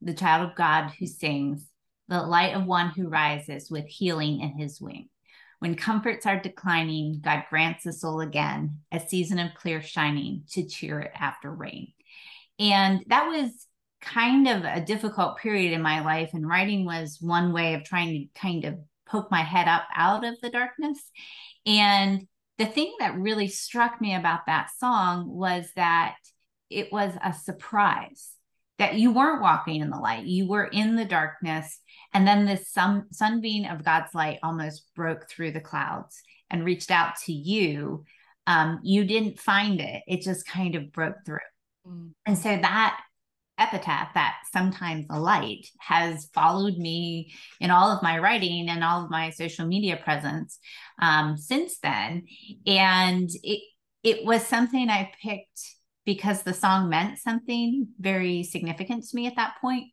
the 0.02 0.14
child 0.14 0.48
of 0.48 0.56
God 0.56 0.90
who 0.98 1.06
sings, 1.06 1.66
the 2.08 2.22
light 2.22 2.54
of 2.54 2.66
one 2.66 2.90
who 2.90 3.08
rises 3.08 3.70
with 3.70 3.86
healing 3.86 4.40
in 4.40 4.58
his 4.58 4.80
wing. 4.80 5.08
When 5.60 5.76
comforts 5.76 6.26
are 6.26 6.40
declining, 6.40 7.20
God 7.22 7.44
grants 7.48 7.84
the 7.84 7.92
soul 7.92 8.20
again 8.20 8.80
a 8.90 8.98
season 8.98 9.38
of 9.38 9.54
clear 9.54 9.80
shining 9.80 10.42
to 10.50 10.66
cheer 10.66 11.00
it 11.00 11.12
after 11.14 11.52
rain. 11.52 11.92
And 12.58 13.04
that 13.06 13.28
was 13.28 13.50
kind 14.00 14.48
of 14.48 14.64
a 14.64 14.84
difficult 14.84 15.38
period 15.38 15.72
in 15.72 15.80
my 15.80 16.00
life. 16.00 16.30
And 16.34 16.46
writing 16.46 16.84
was 16.84 17.18
one 17.20 17.52
way 17.52 17.74
of 17.74 17.84
trying 17.84 18.08
to 18.12 18.40
kind 18.40 18.64
of 18.64 18.78
poke 19.06 19.30
my 19.30 19.42
head 19.42 19.68
up 19.68 19.84
out 19.94 20.24
of 20.24 20.34
the 20.42 20.50
darkness. 20.50 20.98
And 21.64 22.26
the 22.62 22.70
thing 22.70 22.94
that 23.00 23.18
really 23.18 23.48
struck 23.48 24.00
me 24.00 24.14
about 24.14 24.46
that 24.46 24.70
song 24.78 25.28
was 25.28 25.68
that 25.74 26.14
it 26.70 26.92
was 26.92 27.12
a 27.22 27.32
surprise 27.32 28.30
that 28.78 28.94
you 28.94 29.12
weren't 29.12 29.42
walking 29.42 29.80
in 29.80 29.90
the 29.90 29.98
light, 29.98 30.24
you 30.24 30.48
were 30.48 30.64
in 30.64 30.94
the 30.94 31.04
darkness. 31.04 31.80
And 32.14 32.26
then 32.26 32.44
this 32.44 32.68
sun, 32.68 33.06
sunbeam 33.10 33.68
of 33.70 33.84
God's 33.84 34.14
light 34.14 34.38
almost 34.42 34.86
broke 34.94 35.28
through 35.28 35.52
the 35.52 35.60
clouds 35.60 36.22
and 36.50 36.64
reached 36.64 36.90
out 36.90 37.16
to 37.26 37.32
you. 37.32 38.04
Um, 38.46 38.80
you 38.82 39.04
didn't 39.04 39.40
find 39.40 39.80
it, 39.80 40.02
it 40.06 40.22
just 40.22 40.46
kind 40.46 40.76
of 40.76 40.92
broke 40.92 41.16
through. 41.26 41.38
Mm. 41.86 42.12
And 42.26 42.38
so 42.38 42.56
that 42.56 43.00
epitaph, 43.62 44.14
that 44.14 44.36
sometimes 44.52 45.06
a 45.10 45.20
light, 45.20 45.66
has 45.78 46.28
followed 46.34 46.76
me 46.76 47.32
in 47.60 47.70
all 47.70 47.90
of 47.90 48.02
my 48.02 48.18
writing 48.18 48.68
and 48.68 48.82
all 48.82 49.04
of 49.04 49.10
my 49.10 49.30
social 49.30 49.66
media 49.66 49.96
presence 50.02 50.58
um, 51.00 51.36
since 51.36 51.78
then. 51.78 52.26
And 52.66 53.30
it, 53.42 53.60
it 54.02 54.24
was 54.24 54.42
something 54.42 54.88
I 54.88 55.12
picked 55.22 55.60
because 56.04 56.42
the 56.42 56.54
song 56.54 56.88
meant 56.88 57.18
something 57.18 57.88
very 58.00 58.42
significant 58.42 59.04
to 59.08 59.16
me 59.16 59.26
at 59.26 59.36
that 59.36 59.54
point. 59.60 59.86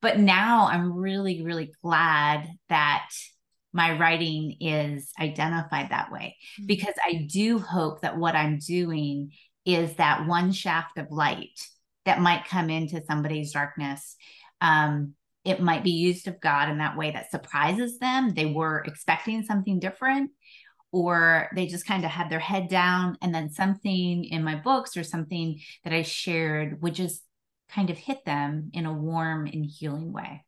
But 0.00 0.18
now 0.18 0.68
I'm 0.70 0.92
really, 0.92 1.42
really 1.42 1.72
glad 1.82 2.46
that 2.68 3.08
my 3.72 3.98
writing 3.98 4.56
is 4.60 5.10
identified 5.20 5.90
that 5.90 6.10
way 6.10 6.36
mm-hmm. 6.58 6.66
because 6.66 6.94
I 7.04 7.26
do 7.30 7.58
hope 7.58 8.02
that 8.02 8.16
what 8.16 8.34
I'm 8.34 8.58
doing 8.58 9.32
is 9.64 9.94
that 9.96 10.26
one 10.26 10.52
shaft 10.52 10.96
of 10.96 11.10
light 11.10 11.60
that 12.06 12.20
might 12.20 12.48
come 12.48 12.70
into 12.70 13.04
somebody's 13.06 13.52
darkness. 13.52 14.16
Um, 14.60 15.14
it 15.44 15.60
might 15.60 15.84
be 15.84 15.92
used 15.92 16.26
of 16.26 16.40
God 16.40 16.68
in 16.68 16.78
that 16.78 16.96
way 16.96 17.12
that 17.12 17.30
surprises 17.30 17.98
them. 17.98 18.34
They 18.34 18.46
were 18.46 18.82
expecting 18.84 19.44
something 19.44 19.78
different 19.78 20.30
or 20.90 21.50
they 21.54 21.66
just 21.66 21.86
kind 21.86 22.04
of 22.04 22.10
had 22.10 22.30
their 22.30 22.40
head 22.40 22.68
down 22.68 23.16
and 23.20 23.34
then 23.34 23.50
something 23.50 24.24
in 24.24 24.42
my 24.42 24.56
books 24.56 24.96
or 24.96 25.04
something 25.04 25.60
that 25.84 25.92
I 25.92 26.02
shared 26.02 26.82
would 26.82 26.94
just 26.94 27.22
kind 27.68 27.90
of 27.90 27.98
hit 27.98 28.24
them 28.24 28.70
in 28.72 28.86
a 28.86 28.92
warm 28.92 29.46
and 29.46 29.64
healing 29.64 30.12
way. 30.12 30.44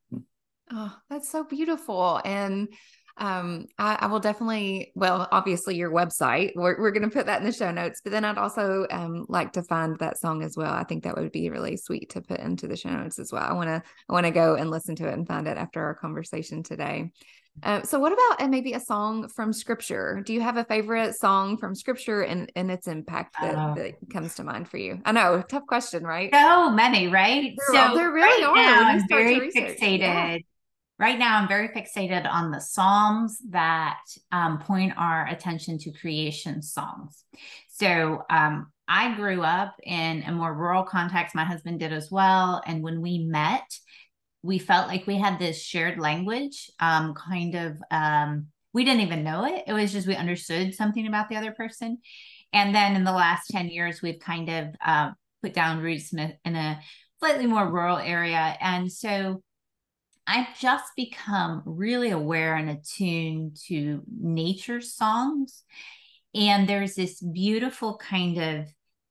Oh, 0.71 0.97
that's 1.11 1.31
so 1.31 1.45
beautiful. 1.45 2.21
And 2.25 2.69
um, 3.19 3.67
I, 3.79 3.99
I, 4.01 4.07
will 4.07 4.21
definitely, 4.21 4.93
well, 4.95 5.29
obviously 5.31 5.77
your 5.77 5.91
website, 5.91 6.53
we're, 6.55 6.79
we're 6.81 6.91
going 6.91 7.09
to 7.09 7.11
put 7.11 7.27
that 7.27 7.41
in 7.41 7.47
the 7.47 7.53
show 7.53 7.71
notes, 7.71 8.01
but 8.03 8.13
then 8.13 8.25
I'd 8.25 8.39
also 8.39 8.87
um, 8.91 9.27
like 9.29 9.53
to 9.53 9.63
find 9.63 9.99
that 9.99 10.19
song 10.19 10.43
as 10.43 10.57
well. 10.57 10.73
I 10.73 10.85
think 10.85 11.05
that 11.05 11.17
would 11.17 11.33
be 11.33 11.51
really 11.51 11.77
sweet 11.77 12.11
to 12.11 12.21
put 12.21 12.41
into 12.41 12.69
the 12.69 12.77
show 12.77 12.91
notes 12.91 13.19
as 13.19 13.33
well. 13.33 13.43
I 13.43 13.53
want 13.53 13.69
to, 13.69 13.83
I 14.09 14.13
want 14.13 14.27
to 14.27 14.33
go 14.33 14.55
and 14.55 14.71
listen 14.71 14.97
to 14.97 15.09
it 15.09 15.15
and 15.15 15.27
find 15.27 15.47
it 15.47 15.59
after 15.59 15.83
our 15.83 15.95
conversation 15.95 16.63
today. 16.63 17.11
Uh, 17.63 17.83
so 17.83 17.99
what 17.99 18.13
about 18.13 18.41
and 18.41 18.51
maybe 18.51 18.75
a 18.75 18.81
song 18.81 19.29
from 19.29 19.53
scripture? 19.53 20.23
Do 20.25 20.33
you 20.33 20.41
have 20.41 20.57
a 20.57 20.65
favorite 20.65 21.17
song 21.17 21.57
from 21.57 21.75
scripture 21.75 22.23
and, 22.23 22.51
and 22.55 22.71
its 22.71 22.87
impact 22.87 23.37
that, 23.41 23.55
uh, 23.55 23.75
that 23.75 23.95
comes 24.13 24.35
to 24.37 24.45
mind 24.45 24.69
for 24.69 24.77
you? 24.77 25.01
I 25.05 25.13
know, 25.13 25.43
tough 25.43 25.67
question, 25.67 26.05
right? 26.05 26.31
So 26.33 26.71
many, 26.71 27.09
right? 27.09 27.55
There, 27.57 27.89
so 27.89 27.97
there 27.97 28.13
really 28.13 28.45
right 28.45 28.51
are. 28.51 28.55
Now, 28.55 28.89
I'm 28.89 29.09
very 29.09 29.51
fixated. 29.51 29.99
Yeah. 29.99 30.39
Right 30.99 31.19
now, 31.19 31.39
I'm 31.39 31.47
very 31.47 31.69
fixated 31.69 32.29
on 32.29 32.51
the 32.51 32.61
Psalms 32.61 33.39
that 33.51 34.01
um, 34.33 34.59
point 34.59 34.95
our 34.97 35.29
attention 35.29 35.79
to 35.79 35.93
creation 35.93 36.61
songs. 36.61 37.25
So 37.69 38.23
um, 38.29 38.73
I 38.89 39.15
grew 39.15 39.43
up 39.43 39.77
in 39.85 40.25
a 40.27 40.33
more 40.33 40.53
rural 40.53 40.83
context. 40.83 41.37
My 41.37 41.45
husband 41.45 41.79
did 41.79 41.93
as 41.93 42.11
well. 42.11 42.63
And 42.67 42.83
when 42.83 43.01
we 43.01 43.19
met, 43.19 43.63
we 44.43 44.59
felt 44.59 44.89
like 44.89 45.07
we 45.07 45.19
had 45.19 45.39
this 45.39 45.63
shared 45.63 45.99
language 45.99 46.71
um, 46.81 47.15
kind 47.15 47.55
of 47.55 47.77
um, 47.91 48.47
we 48.73 48.85
didn't 48.85 49.01
even 49.01 49.25
know 49.25 49.45
it 49.45 49.65
it 49.67 49.73
was 49.73 49.93
just 49.93 50.07
we 50.07 50.15
understood 50.15 50.75
something 50.75 51.07
about 51.07 51.29
the 51.29 51.37
other 51.37 51.53
person 51.53 51.99
and 52.53 52.75
then 52.75 52.95
in 52.95 53.05
the 53.05 53.13
last 53.13 53.49
10 53.51 53.69
years 53.69 54.01
we've 54.01 54.21
kind 54.21 54.49
of 54.49 54.69
uh, 54.85 55.11
put 55.43 55.55
down 55.55 55.81
roots 55.81 56.13
in 56.13 56.19
a, 56.21 56.39
in 56.45 56.55
a 56.55 56.81
slightly 57.19 57.47
more 57.47 57.69
rural 57.69 57.99
area 57.99 58.57
and 58.61 58.91
so 58.91 59.43
i've 60.29 60.59
just 60.59 60.85
become 60.97 61.63
really 61.65 62.11
aware 62.11 62.55
and 62.55 62.71
attuned 62.71 63.57
to 63.67 64.03
nature 64.21 64.81
songs 64.81 65.65
and 66.35 66.69
there's 66.69 66.95
this 66.95 67.21
beautiful 67.21 67.97
kind 67.97 68.39
of 68.39 68.67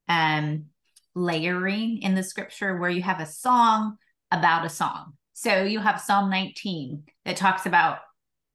um, 0.08 0.66
layering 1.14 2.00
in 2.00 2.14
the 2.14 2.22
scripture 2.22 2.78
where 2.78 2.88
you 2.88 3.02
have 3.02 3.20
a 3.20 3.26
song 3.26 3.96
about 4.30 4.64
a 4.64 4.70
song 4.70 5.12
so 5.38 5.62
you 5.62 5.78
have 5.78 6.00
Psalm 6.00 6.30
19 6.30 7.04
that 7.24 7.36
talks 7.36 7.64
about 7.64 7.98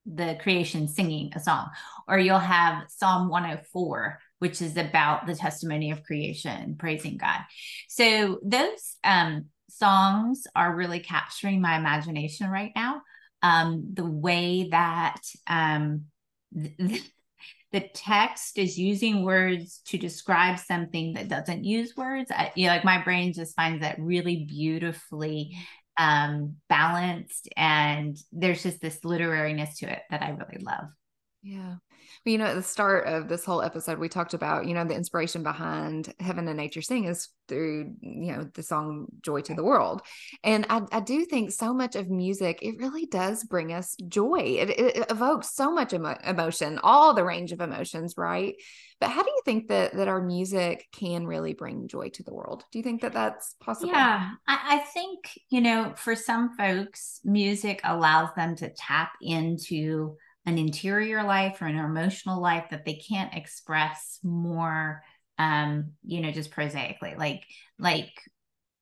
the 0.06 0.38
creation 0.42 0.90
singing 0.90 1.32
a 1.34 1.40
song, 1.40 1.70
or 2.10 2.20
you'll 2.20 2.40
have 2.40 2.84
Psalm 2.90 3.30
104, 3.30 4.20
which 4.40 4.62
is 4.62 4.76
about 4.76 5.26
the 5.26 5.34
testimony 5.34 5.92
of 5.92 6.04
creation, 6.04 6.76
praising 6.78 7.16
God. 7.16 7.40
So 7.88 8.42
those 8.44 8.98
um, 9.02 9.46
songs 9.70 10.46
are 10.56 10.76
really 10.76 11.00
capturing 11.00 11.62
my 11.62 11.78
imagination 11.78 12.50
right 12.50 12.72
now. 12.76 13.02
Um, 13.42 13.90
the 13.94 14.06
way 14.06 14.70
that 14.72 15.22
um, 15.48 16.06
th- 16.56 17.04
the 17.72 17.82
text 17.94 18.58
is 18.58 18.78
using 18.78 19.24
words 19.24 19.82
to 19.88 19.98
describe 19.98 20.60
something 20.60 21.14
that 21.14 21.28
doesn't 21.28 21.66
use 21.66 21.98
words. 21.98 22.32
I, 22.32 22.52
you 22.56 22.68
know, 22.68 22.74
like 22.74 22.86
my 22.86 23.04
brain 23.04 23.34
just 23.34 23.56
finds 23.56 23.82
that 23.82 24.00
really 24.00 24.46
beautifully 24.46 25.58
um, 25.98 26.58
balanced, 26.70 27.50
and 27.58 28.18
there's 28.32 28.64
just 28.64 28.80
this 28.80 29.00
literariness 29.00 29.78
to 29.80 29.92
it 29.92 30.02
that 30.10 30.22
I 30.22 30.30
really 30.30 30.64
love. 30.64 30.86
Yeah. 31.46 31.76
Well, 32.26 32.32
you 32.32 32.38
know, 32.38 32.46
at 32.46 32.56
the 32.56 32.64
start 32.64 33.06
of 33.06 33.28
this 33.28 33.44
whole 33.44 33.62
episode, 33.62 34.00
we 34.00 34.08
talked 34.08 34.34
about, 34.34 34.66
you 34.66 34.74
know, 34.74 34.86
the 34.86 34.96
inspiration 34.96 35.44
behind 35.44 36.14
Heaven 36.20 36.48
and 36.48 36.56
Nature 36.56 36.82
Sing 36.82 37.04
is 37.04 37.30
through, 37.50 37.94
you 38.02 38.32
know, 38.32 38.50
the 38.54 38.64
song 38.64 39.08
Joy 39.22 39.42
to 39.42 39.54
the 39.54 39.64
World. 39.64 40.02
And 40.42 40.66
I, 40.70 40.84
I 40.92 41.00
do 41.02 41.26
think 41.26 41.52
so 41.52 41.74
much 41.74 41.98
of 41.98 42.10
music, 42.10 42.60
it 42.62 42.78
really 42.78 43.08
does 43.08 43.44
bring 43.44 43.74
us 43.74 43.96
joy. 44.08 44.40
It, 44.40 44.70
it 44.70 45.12
evokes 45.12 45.54
so 45.54 45.72
much 45.74 45.94
emo- 45.94 46.18
emotion, 46.26 46.80
all 46.82 47.14
the 47.14 47.26
range 47.26 47.52
of 47.52 47.60
emotions, 47.60 48.14
right? 48.18 48.56
But 49.02 49.10
how 49.10 49.22
do 49.22 49.30
you 49.30 49.42
think 49.44 49.68
that 49.68 49.96
that 49.96 50.08
our 50.08 50.22
music 50.22 50.88
can 50.94 51.28
really 51.28 51.54
bring 51.54 51.90
joy 51.90 52.10
to 52.10 52.24
the 52.24 52.34
world? 52.34 52.64
Do 52.72 52.80
you 52.80 52.84
think 52.84 53.02
that 53.02 53.12
that's 53.12 53.56
possible? 53.60 53.92
Yeah, 53.92 54.30
I, 54.48 54.60
I 54.76 54.78
think, 54.78 55.38
you 55.50 55.60
know, 55.60 55.94
for 55.98 56.16
some 56.16 56.56
folks, 56.58 57.20
music 57.26 57.82
allows 57.84 58.30
them 58.36 58.56
to 58.58 58.70
tap 58.70 59.12
into 59.22 60.16
an 60.46 60.58
interior 60.58 61.24
life 61.24 61.62
or 61.62 61.66
an 61.66 61.78
emotional 61.78 62.42
life 62.42 62.66
that 62.72 62.86
they 62.86 62.96
can't 62.96 63.34
express 63.34 64.20
more 64.24 65.02
um 65.40 65.92
you 66.04 66.22
know 66.22 66.32
just 66.32 66.52
prosaically. 66.52 67.16
Like 67.18 67.44
like 67.80 68.12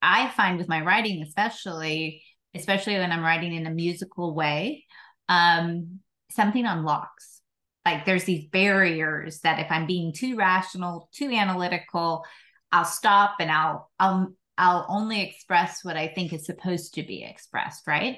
i 0.02 0.30
find 0.30 0.58
with 0.58 0.68
my 0.68 0.82
writing 0.82 1.22
especially 1.22 2.24
especially 2.56 2.96
when 2.96 3.12
i'm 3.12 3.22
writing 3.24 3.54
in 3.54 3.68
a 3.68 3.72
musical 3.72 4.34
way 4.34 4.86
um 5.30 6.00
something 6.32 6.66
unlocks. 6.66 7.42
Like 7.86 8.06
there's 8.06 8.26
these 8.26 8.46
barriers 8.50 9.40
that 9.42 9.60
if 9.60 9.72
i'm 9.72 9.88
being 9.88 10.14
too 10.14 10.36
rational 10.36 11.10
too 11.14 11.30
analytical 11.30 12.24
i'll 12.72 12.86
stop 12.86 13.36
and 13.40 13.52
i'll 13.52 13.90
i'll 14.00 14.34
i'll 14.58 14.86
only 14.88 15.22
express 15.22 15.84
what 15.84 15.98
i 15.98 16.08
think 16.08 16.32
is 16.32 16.46
supposed 16.46 16.94
to 16.96 17.04
be 17.04 17.24
expressed 17.24 17.88
right 17.88 18.18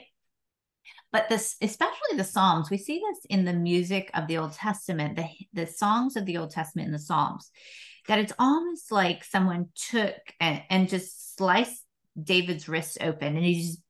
but 1.14 1.30
this 1.30 1.56
especially 1.62 2.18
the 2.18 2.24
psalms 2.24 2.70
we 2.70 2.78
see 2.78 3.02
this 3.10 3.26
in 3.30 3.46
the 3.46 3.54
music 3.54 4.12
of 4.14 4.28
the 4.28 4.38
old 4.38 4.52
testament 4.52 5.16
the 5.16 5.28
the 5.54 5.68
songs 5.68 6.18
of 6.18 6.26
the 6.26 6.38
old 6.38 6.52
testament 6.52 6.88
and 6.88 6.96
the 6.96 7.00
psalms 7.00 7.50
that 8.10 8.20
it's 8.20 8.34
almost 8.38 8.92
like 8.92 9.24
someone 9.24 9.70
took 9.76 10.18
and, 10.42 10.62
and 10.70 10.90
just 10.90 11.38
sliced 11.38 11.86
david's 12.22 12.68
wrist 12.68 12.98
open 13.00 13.38
and 13.38 13.46
he's 13.46 13.82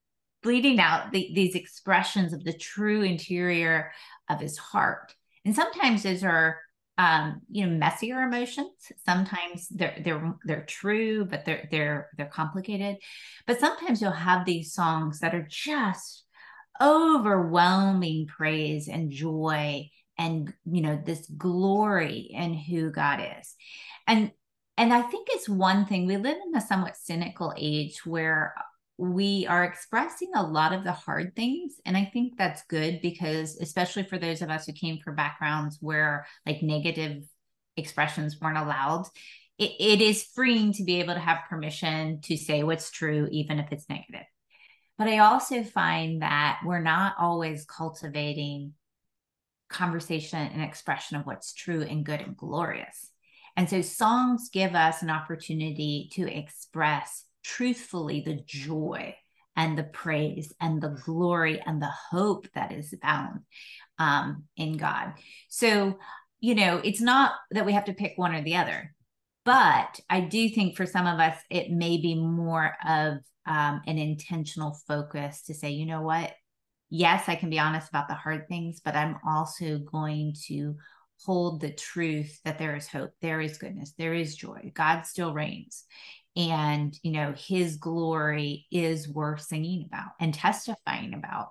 bleeding 0.43 0.79
out 0.79 1.11
the, 1.11 1.31
these 1.33 1.55
expressions 1.55 2.33
of 2.33 2.43
the 2.43 2.53
true 2.53 3.01
interior 3.01 3.91
of 4.29 4.39
his 4.39 4.57
heart. 4.57 5.15
And 5.45 5.55
sometimes 5.55 6.03
those 6.03 6.23
are 6.23 6.59
um, 6.95 7.41
you 7.49 7.65
know 7.65 7.75
messier 7.75 8.21
emotions. 8.21 8.69
Sometimes 9.03 9.67
they're 9.69 9.97
they're 10.03 10.35
they're 10.45 10.65
true 10.65 11.25
but 11.25 11.43
they're 11.43 11.67
they're 11.71 12.09
they're 12.15 12.27
complicated. 12.27 12.97
But 13.47 13.59
sometimes 13.59 13.99
you'll 13.99 14.11
have 14.11 14.45
these 14.45 14.73
songs 14.73 15.19
that 15.19 15.33
are 15.33 15.47
just 15.49 16.22
overwhelming 16.81 18.27
praise 18.27 18.87
and 18.87 19.11
joy 19.11 19.89
and 20.17 20.53
you 20.65 20.81
know 20.81 21.01
this 21.03 21.27
glory 21.37 22.29
in 22.31 22.53
who 22.53 22.91
god 22.91 23.19
is. 23.39 23.55
And 24.07 24.31
and 24.77 24.93
i 24.93 25.01
think 25.01 25.27
it's 25.31 25.49
one 25.49 25.85
thing 25.85 26.05
we 26.05 26.17
live 26.17 26.37
in 26.45 26.55
a 26.55 26.61
somewhat 26.61 26.97
cynical 26.97 27.53
age 27.57 28.05
where 28.05 28.53
we 28.97 29.45
are 29.47 29.63
expressing 29.63 30.31
a 30.35 30.43
lot 30.43 30.73
of 30.73 30.83
the 30.83 30.91
hard 30.91 31.35
things 31.35 31.75
and 31.85 31.97
i 31.97 32.05
think 32.05 32.37
that's 32.37 32.63
good 32.63 32.99
because 33.01 33.57
especially 33.57 34.03
for 34.03 34.17
those 34.17 34.41
of 34.41 34.49
us 34.49 34.65
who 34.65 34.73
came 34.73 34.99
from 34.99 35.15
backgrounds 35.15 35.77
where 35.81 36.25
like 36.45 36.61
negative 36.61 37.23
expressions 37.77 38.39
weren't 38.39 38.57
allowed 38.57 39.05
it, 39.57 39.71
it 39.79 40.01
is 40.01 40.23
freeing 40.23 40.73
to 40.73 40.83
be 40.83 40.99
able 40.99 41.13
to 41.13 41.19
have 41.19 41.49
permission 41.49 42.21
to 42.21 42.37
say 42.37 42.63
what's 42.63 42.91
true 42.91 43.27
even 43.31 43.59
if 43.59 43.71
it's 43.71 43.89
negative 43.89 44.25
but 44.97 45.07
i 45.07 45.19
also 45.19 45.63
find 45.63 46.21
that 46.21 46.59
we're 46.65 46.81
not 46.81 47.15
always 47.19 47.65
cultivating 47.65 48.73
conversation 49.69 50.39
and 50.39 50.61
expression 50.61 51.17
of 51.17 51.25
what's 51.25 51.53
true 51.53 51.81
and 51.81 52.05
good 52.05 52.21
and 52.21 52.37
glorious 52.37 53.09
and 53.55 53.69
so 53.69 53.81
songs 53.81 54.49
give 54.51 54.75
us 54.75 55.01
an 55.01 55.09
opportunity 55.09 56.09
to 56.13 56.27
express 56.27 57.25
truthfully 57.43 58.21
the 58.21 58.39
joy 58.45 59.15
and 59.55 59.77
the 59.77 59.83
praise 59.83 60.53
and 60.59 60.81
the 60.81 60.97
glory 61.05 61.61
and 61.65 61.81
the 61.81 61.91
hope 62.09 62.47
that 62.55 62.71
is 62.71 62.93
found 63.01 63.41
um, 63.99 64.45
in 64.57 64.77
God. 64.77 65.13
So, 65.49 65.99
you 66.39 66.55
know, 66.55 66.81
it's 66.83 67.01
not 67.01 67.33
that 67.51 67.65
we 67.65 67.73
have 67.73 67.85
to 67.85 67.93
pick 67.93 68.13
one 68.15 68.33
or 68.33 68.41
the 68.41 68.55
other, 68.55 68.93
but 69.45 69.99
I 70.09 70.21
do 70.21 70.49
think 70.49 70.75
for 70.75 70.85
some 70.85 71.05
of 71.05 71.19
us, 71.19 71.37
it 71.49 71.69
may 71.69 71.97
be 71.97 72.15
more 72.15 72.75
of 72.85 73.17
um, 73.45 73.81
an 73.87 73.97
intentional 73.97 74.77
focus 74.87 75.43
to 75.43 75.53
say, 75.53 75.71
you 75.71 75.85
know 75.85 76.01
what? 76.01 76.33
Yes, 76.89 77.27
I 77.27 77.35
can 77.35 77.49
be 77.49 77.59
honest 77.59 77.89
about 77.89 78.07
the 78.07 78.13
hard 78.13 78.47
things, 78.47 78.79
but 78.83 78.95
I'm 78.95 79.17
also 79.27 79.79
going 79.79 80.35
to 80.47 80.75
hold 81.25 81.61
the 81.61 81.71
truth 81.71 82.39
that 82.43 82.59
there 82.59 82.75
is 82.75 82.87
hope, 82.87 83.11
there 83.21 83.41
is 83.41 83.57
goodness, 83.57 83.93
there 83.97 84.13
is 84.13 84.35
joy. 84.35 84.71
God 84.75 85.05
still 85.05 85.33
reigns 85.33 85.85
and 86.35 86.97
you 87.03 87.11
know 87.11 87.33
his 87.37 87.77
glory 87.77 88.65
is 88.71 89.07
worth 89.07 89.41
singing 89.41 89.85
about 89.85 90.11
and 90.19 90.33
testifying 90.33 91.13
about 91.13 91.49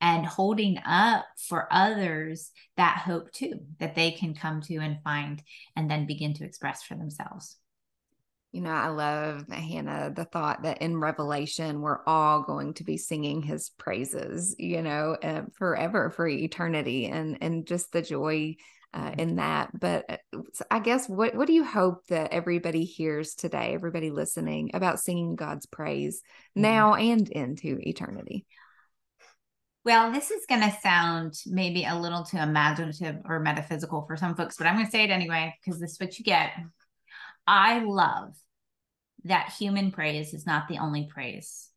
and 0.00 0.26
holding 0.26 0.78
up 0.84 1.24
for 1.48 1.68
others 1.70 2.50
that 2.76 2.98
hope 2.98 3.30
too 3.32 3.60
that 3.78 3.94
they 3.94 4.10
can 4.10 4.34
come 4.34 4.60
to 4.60 4.76
and 4.76 4.98
find 5.02 5.42
and 5.76 5.90
then 5.90 6.06
begin 6.06 6.34
to 6.34 6.44
express 6.44 6.82
for 6.82 6.94
themselves 6.94 7.56
you 8.54 8.60
know, 8.60 8.70
I 8.70 8.86
love 8.86 9.48
Hannah, 9.48 10.12
the 10.14 10.24
thought 10.24 10.62
that 10.62 10.80
in 10.80 11.00
Revelation, 11.00 11.80
we're 11.80 12.04
all 12.06 12.42
going 12.42 12.74
to 12.74 12.84
be 12.84 12.96
singing 12.96 13.42
his 13.42 13.70
praises, 13.70 14.54
you 14.60 14.80
know, 14.80 15.16
uh, 15.20 15.42
forever 15.54 16.10
for 16.10 16.28
eternity 16.28 17.06
and, 17.06 17.36
and 17.40 17.66
just 17.66 17.90
the 17.90 18.00
joy 18.00 18.54
uh, 18.92 19.10
in 19.18 19.36
that. 19.36 19.70
But 19.76 20.04
uh, 20.32 20.38
I 20.70 20.78
guess 20.78 21.08
what 21.08 21.34
what 21.34 21.48
do 21.48 21.52
you 21.52 21.64
hope 21.64 22.06
that 22.10 22.32
everybody 22.32 22.84
hears 22.84 23.34
today, 23.34 23.74
everybody 23.74 24.12
listening 24.12 24.70
about 24.72 25.00
singing 25.00 25.34
God's 25.34 25.66
praise 25.66 26.18
mm-hmm. 26.20 26.62
now 26.62 26.94
and 26.94 27.28
into 27.28 27.80
eternity? 27.80 28.46
Well, 29.84 30.12
this 30.12 30.30
is 30.30 30.46
going 30.48 30.62
to 30.62 30.78
sound 30.80 31.34
maybe 31.44 31.84
a 31.84 31.98
little 31.98 32.22
too 32.22 32.38
imaginative 32.38 33.16
or 33.24 33.40
metaphysical 33.40 34.04
for 34.06 34.16
some 34.16 34.36
folks, 34.36 34.56
but 34.56 34.68
I'm 34.68 34.74
going 34.74 34.86
to 34.86 34.92
say 34.92 35.02
it 35.02 35.10
anyway 35.10 35.56
because 35.60 35.80
this 35.80 35.94
is 35.94 35.98
what 35.98 36.20
you 36.20 36.24
get. 36.24 36.52
I 37.48 37.80
love 37.80 38.34
that 39.24 39.54
human 39.58 39.90
praise 39.90 40.34
is 40.34 40.46
not 40.46 40.68
the 40.68 40.78
only 40.78 41.08
praise 41.12 41.70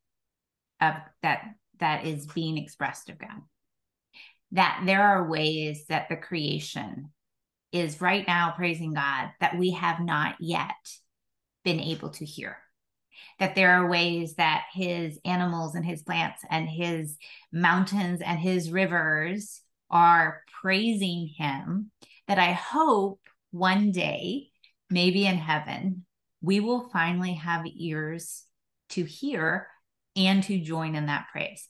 of 0.81 0.93
that 1.21 1.43
that 1.79 2.05
is 2.05 2.25
being 2.27 2.57
expressed 2.57 3.09
of 3.09 3.17
God 3.17 3.41
that 4.51 4.83
there 4.85 5.03
are 5.03 5.27
ways 5.27 5.85
that 5.87 6.09
the 6.09 6.15
creation 6.15 7.11
is 7.71 8.01
right 8.01 8.25
now 8.27 8.53
praising 8.55 8.93
God 8.93 9.29
that 9.39 9.57
we 9.57 9.71
have 9.71 9.99
not 9.99 10.35
yet 10.39 10.75
been 11.63 11.79
able 11.79 12.09
to 12.11 12.25
hear. 12.25 12.57
That 13.39 13.55
there 13.55 13.73
are 13.73 13.89
ways 13.89 14.35
that 14.35 14.65
his 14.73 15.19
animals 15.25 15.75
and 15.75 15.85
his 15.85 16.01
plants 16.01 16.43
and 16.49 16.67
his 16.67 17.17
mountains 17.51 18.21
and 18.21 18.39
his 18.39 18.71
rivers 18.71 19.61
are 19.89 20.43
praising 20.61 21.29
him. 21.37 21.91
That 22.27 22.39
I 22.39 22.53
hope 22.53 23.19
one 23.51 23.91
day, 23.91 24.49
maybe 24.89 25.25
in 25.25 25.37
heaven, 25.37 26.05
we 26.41 26.59
will 26.59 26.89
finally 26.89 27.33
have 27.33 27.65
ears 27.65 28.43
to 28.89 29.03
hear 29.03 29.67
and 30.15 30.43
to 30.43 30.59
join 30.59 30.95
in 30.95 31.07
that 31.07 31.27
praise 31.31 31.67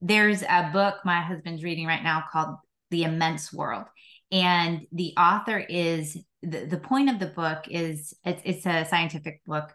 there's 0.00 0.42
a 0.42 0.70
book 0.72 0.96
my 1.04 1.20
husband's 1.22 1.64
reading 1.64 1.86
right 1.86 2.02
now 2.02 2.24
called 2.30 2.56
The 2.90 3.04
Immense 3.04 3.52
World. 3.52 3.84
And 4.30 4.86
the 4.92 5.14
author 5.16 5.58
is 5.58 6.16
the, 6.42 6.66
the 6.66 6.78
point 6.78 7.10
of 7.10 7.18
the 7.18 7.26
book 7.26 7.64
is 7.70 8.14
it's, 8.24 8.42
it's 8.44 8.66
a 8.66 8.84
scientific 8.84 9.44
book. 9.44 9.72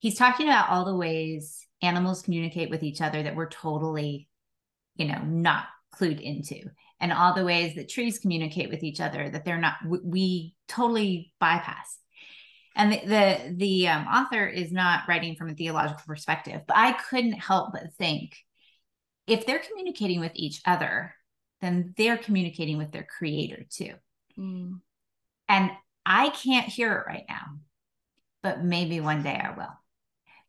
He's 0.00 0.18
talking 0.18 0.46
about 0.46 0.68
all 0.68 0.84
the 0.84 0.96
ways 0.96 1.66
animals 1.80 2.22
communicate 2.22 2.70
with 2.70 2.82
each 2.82 3.00
other 3.00 3.22
that 3.22 3.36
we're 3.36 3.48
totally, 3.48 4.28
you 4.96 5.06
know, 5.06 5.22
not 5.22 5.66
clued 5.94 6.20
into, 6.20 6.60
and 7.00 7.12
all 7.12 7.34
the 7.34 7.44
ways 7.44 7.74
that 7.76 7.88
trees 7.88 8.18
communicate 8.18 8.68
with 8.68 8.82
each 8.82 9.00
other 9.00 9.30
that 9.30 9.44
they're 9.44 9.58
not, 9.58 9.74
we, 9.86 9.98
we 10.02 10.54
totally 10.68 11.32
bypass 11.38 11.98
and 12.76 12.92
the 12.92 13.00
the, 13.06 13.54
the 13.56 13.88
um, 13.88 14.06
author 14.06 14.46
is 14.46 14.72
not 14.72 15.02
writing 15.08 15.36
from 15.36 15.50
a 15.50 15.54
theological 15.54 16.02
perspective 16.06 16.60
but 16.66 16.76
i 16.76 16.92
couldn't 16.92 17.32
help 17.32 17.72
but 17.72 17.92
think 17.98 18.36
if 19.26 19.46
they're 19.46 19.60
communicating 19.60 20.20
with 20.20 20.32
each 20.34 20.60
other, 20.66 21.14
then 21.60 21.94
they're 21.96 22.18
communicating 22.18 22.78
with 22.78 22.92
their 22.92 23.06
creator 23.18 23.64
too. 23.70 23.94
Mm. 24.38 24.80
And 25.48 25.70
I 26.04 26.30
can't 26.30 26.66
hear 26.66 26.92
it 26.92 27.06
right 27.06 27.24
now, 27.28 27.58
but 28.42 28.62
maybe 28.62 29.00
one 29.00 29.22
day 29.22 29.40
I 29.42 29.56
will. 29.56 29.72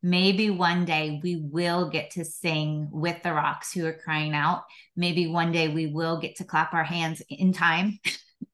Maybe 0.01 0.49
one 0.49 0.85
day 0.85 1.19
we 1.23 1.35
will 1.35 1.89
get 1.89 2.11
to 2.11 2.25
sing 2.25 2.89
with 2.91 3.23
the 3.23 3.33
rocks 3.33 3.71
who 3.73 3.85
are 3.85 3.97
crying 4.03 4.33
out. 4.33 4.63
Maybe 4.95 5.27
one 5.27 5.51
day 5.51 5.69
we 5.69 5.87
will 5.87 6.19
get 6.19 6.35
to 6.37 6.43
clap 6.43 6.73
our 6.73 6.83
hands 6.83 7.21
in 7.29 7.53
time. 7.53 7.99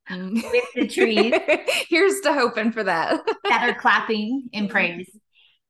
Mm. 0.10 0.34
with 0.52 0.66
the 0.76 0.88
trees. 0.88 1.34
Here's 1.90 2.20
to 2.22 2.34
hoping 2.34 2.72
for 2.72 2.84
that. 2.84 3.22
that 3.44 3.70
are 3.70 3.80
clapping 3.80 4.50
in 4.52 4.68
praise. 4.68 5.10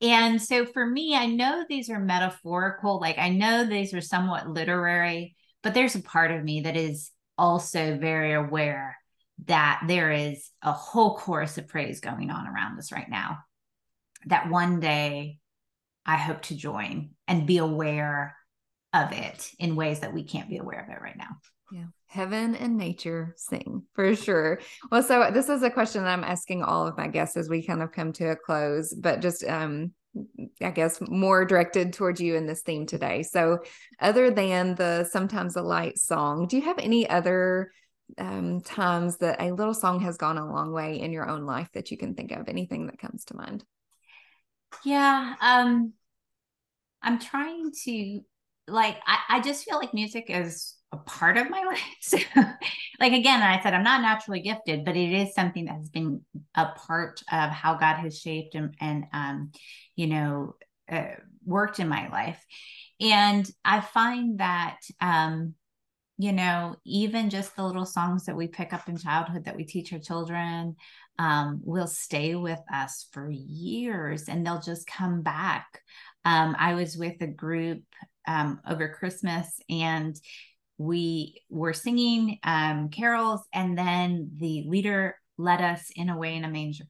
And 0.01 0.41
so 0.41 0.65
for 0.65 0.85
me, 0.85 1.15
I 1.15 1.27
know 1.27 1.63
these 1.69 1.89
are 1.89 1.99
metaphorical, 1.99 2.99
like 2.99 3.19
I 3.19 3.29
know 3.29 3.65
these 3.65 3.93
are 3.93 4.01
somewhat 4.01 4.49
literary, 4.49 5.35
but 5.61 5.73
there's 5.73 5.95
a 5.95 6.01
part 6.01 6.31
of 6.31 6.43
me 6.43 6.61
that 6.61 6.75
is 6.75 7.11
also 7.37 7.97
very 7.97 8.33
aware 8.33 8.97
that 9.45 9.83
there 9.87 10.11
is 10.11 10.49
a 10.63 10.71
whole 10.71 11.17
chorus 11.17 11.57
of 11.57 11.67
praise 11.67 11.99
going 11.99 12.31
on 12.31 12.47
around 12.47 12.79
us 12.79 12.91
right 12.91 13.09
now. 13.09 13.39
That 14.25 14.49
one 14.49 14.79
day 14.79 15.37
I 16.05 16.17
hope 16.17 16.41
to 16.43 16.55
join 16.55 17.11
and 17.27 17.45
be 17.45 17.57
aware 17.57 18.35
of 18.93 19.11
it 19.11 19.51
in 19.59 19.75
ways 19.75 19.99
that 19.99 20.13
we 20.13 20.23
can't 20.23 20.49
be 20.49 20.57
aware 20.57 20.83
of 20.83 20.89
it 20.89 21.01
right 21.01 21.17
now. 21.17 21.37
Yeah. 21.71 21.85
Heaven 22.11 22.55
and 22.55 22.77
nature 22.77 23.33
sing 23.37 23.83
for 23.93 24.13
sure. 24.17 24.59
Well, 24.91 25.01
so 25.01 25.31
this 25.31 25.47
is 25.47 25.63
a 25.63 25.69
question 25.69 26.03
that 26.03 26.11
I'm 26.11 26.25
asking 26.25 26.61
all 26.61 26.85
of 26.85 26.97
my 26.97 27.07
guests 27.07 27.37
as 27.37 27.47
we 27.47 27.63
kind 27.63 27.81
of 27.81 27.93
come 27.93 28.11
to 28.13 28.31
a 28.31 28.35
close, 28.35 28.93
but 28.93 29.21
just 29.21 29.45
um 29.45 29.93
I 30.61 30.71
guess 30.71 30.99
more 31.07 31.45
directed 31.45 31.93
towards 31.93 32.19
you 32.19 32.35
in 32.35 32.45
this 32.45 32.63
theme 32.63 32.85
today. 32.85 33.23
So, 33.23 33.59
other 34.01 34.29
than 34.29 34.75
the 34.75 35.05
sometimes 35.05 35.55
a 35.55 35.61
light 35.61 35.97
song, 35.97 36.47
do 36.47 36.57
you 36.57 36.63
have 36.63 36.79
any 36.79 37.09
other 37.09 37.71
um, 38.17 38.59
times 38.59 39.19
that 39.19 39.41
a 39.41 39.53
little 39.53 39.73
song 39.73 40.01
has 40.01 40.17
gone 40.17 40.37
a 40.37 40.45
long 40.45 40.73
way 40.73 40.99
in 40.99 41.13
your 41.13 41.29
own 41.29 41.45
life 41.45 41.69
that 41.75 41.91
you 41.91 41.97
can 41.97 42.13
think 42.13 42.33
of? 42.33 42.49
Anything 42.49 42.87
that 42.87 42.99
comes 42.99 43.23
to 43.25 43.37
mind? 43.37 43.63
Yeah, 44.83 45.35
um, 45.39 45.93
I'm 47.01 47.17
trying 47.17 47.71
to 47.85 48.19
like. 48.67 48.97
I, 49.07 49.19
I 49.29 49.41
just 49.41 49.63
feel 49.63 49.77
like 49.77 49.93
music 49.93 50.25
is 50.27 50.75
a 50.91 50.97
part 50.97 51.37
of 51.37 51.49
my 51.49 51.63
life. 51.67 51.79
So, 52.01 52.17
like 52.99 53.13
again, 53.13 53.41
I 53.41 53.61
said 53.61 53.73
I'm 53.73 53.83
not 53.83 54.01
naturally 54.01 54.41
gifted, 54.41 54.85
but 54.85 54.95
it 54.95 55.11
is 55.11 55.33
something 55.33 55.65
that 55.65 55.75
has 55.75 55.89
been 55.89 56.21
a 56.55 56.67
part 56.67 57.21
of 57.31 57.49
how 57.49 57.75
God 57.75 57.95
has 57.95 58.19
shaped 58.19 58.55
and 58.55 58.75
and 58.79 59.05
um, 59.13 59.51
you 59.95 60.07
know, 60.07 60.55
uh, 60.91 61.15
worked 61.45 61.79
in 61.79 61.87
my 61.87 62.09
life. 62.09 62.43
and 62.99 63.49
I 63.65 63.81
find 63.81 64.39
that, 64.39 64.79
um, 64.99 65.55
you 66.17 66.31
know, 66.33 66.75
even 66.85 67.29
just 67.31 67.55
the 67.55 67.63
little 67.63 67.85
songs 67.85 68.25
that 68.25 68.35
we 68.35 68.47
pick 68.47 68.73
up 68.73 68.87
in 68.87 68.97
childhood 68.97 69.45
that 69.45 69.55
we 69.55 69.63
teach 69.63 69.91
our 69.91 69.99
children 69.99 70.75
um, 71.17 71.61
will 71.63 71.87
stay 71.87 72.35
with 72.35 72.59
us 72.71 73.07
for 73.11 73.29
years 73.31 74.29
and 74.29 74.45
they'll 74.45 74.61
just 74.61 74.85
come 74.87 75.21
back. 75.21 75.81
Um, 76.23 76.55
I 76.59 76.75
was 76.75 76.95
with 76.95 77.19
a 77.21 77.27
group 77.27 77.81
um, 78.27 78.59
over 78.67 78.89
Christmas 78.89 79.59
and 79.69 80.15
we 80.81 81.41
were 81.49 81.73
singing 81.73 82.39
um, 82.43 82.89
carols, 82.89 83.41
and 83.53 83.77
then 83.77 84.31
the 84.37 84.63
leader 84.67 85.15
led 85.37 85.61
us 85.61 85.91
in 85.95 86.09
a 86.09 86.17
way 86.17 86.35
in 86.35 86.45
a 86.45 86.49
manger. 86.49 86.85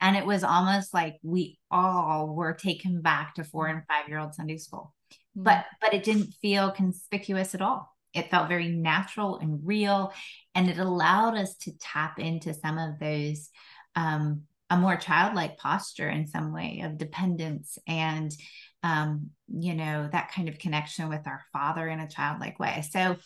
And 0.00 0.16
it 0.16 0.26
was 0.26 0.44
almost 0.44 0.94
like 0.94 1.16
we 1.22 1.58
all 1.70 2.34
were 2.34 2.54
taken 2.54 3.02
back 3.02 3.34
to 3.34 3.44
four 3.44 3.66
and 3.66 3.82
five 3.86 4.08
year 4.08 4.18
old 4.18 4.34
Sunday 4.34 4.58
school. 4.58 4.94
Mm-hmm. 5.36 5.44
But 5.44 5.64
but 5.80 5.94
it 5.94 6.04
didn't 6.04 6.34
feel 6.42 6.70
conspicuous 6.70 7.54
at 7.54 7.62
all. 7.62 7.90
It 8.14 8.30
felt 8.30 8.48
very 8.48 8.68
natural 8.68 9.38
and 9.38 9.60
real. 9.64 10.12
And 10.54 10.70
it 10.70 10.78
allowed 10.78 11.36
us 11.36 11.56
to 11.58 11.78
tap 11.78 12.18
into 12.18 12.54
some 12.54 12.78
of 12.78 12.98
those 12.98 13.50
um, 13.94 14.42
a 14.70 14.76
more 14.76 14.96
childlike 14.96 15.58
posture 15.58 16.08
in 16.08 16.26
some 16.26 16.52
way 16.52 16.82
of 16.84 16.98
dependence 16.98 17.78
and 17.86 18.32
um, 18.82 19.30
you 19.48 19.74
know 19.74 20.08
that 20.10 20.32
kind 20.32 20.48
of 20.48 20.58
connection 20.58 21.08
with 21.08 21.26
our 21.26 21.42
father 21.52 21.88
in 21.88 22.00
a 22.00 22.08
childlike 22.08 22.58
way 22.58 22.84
so 22.90 23.16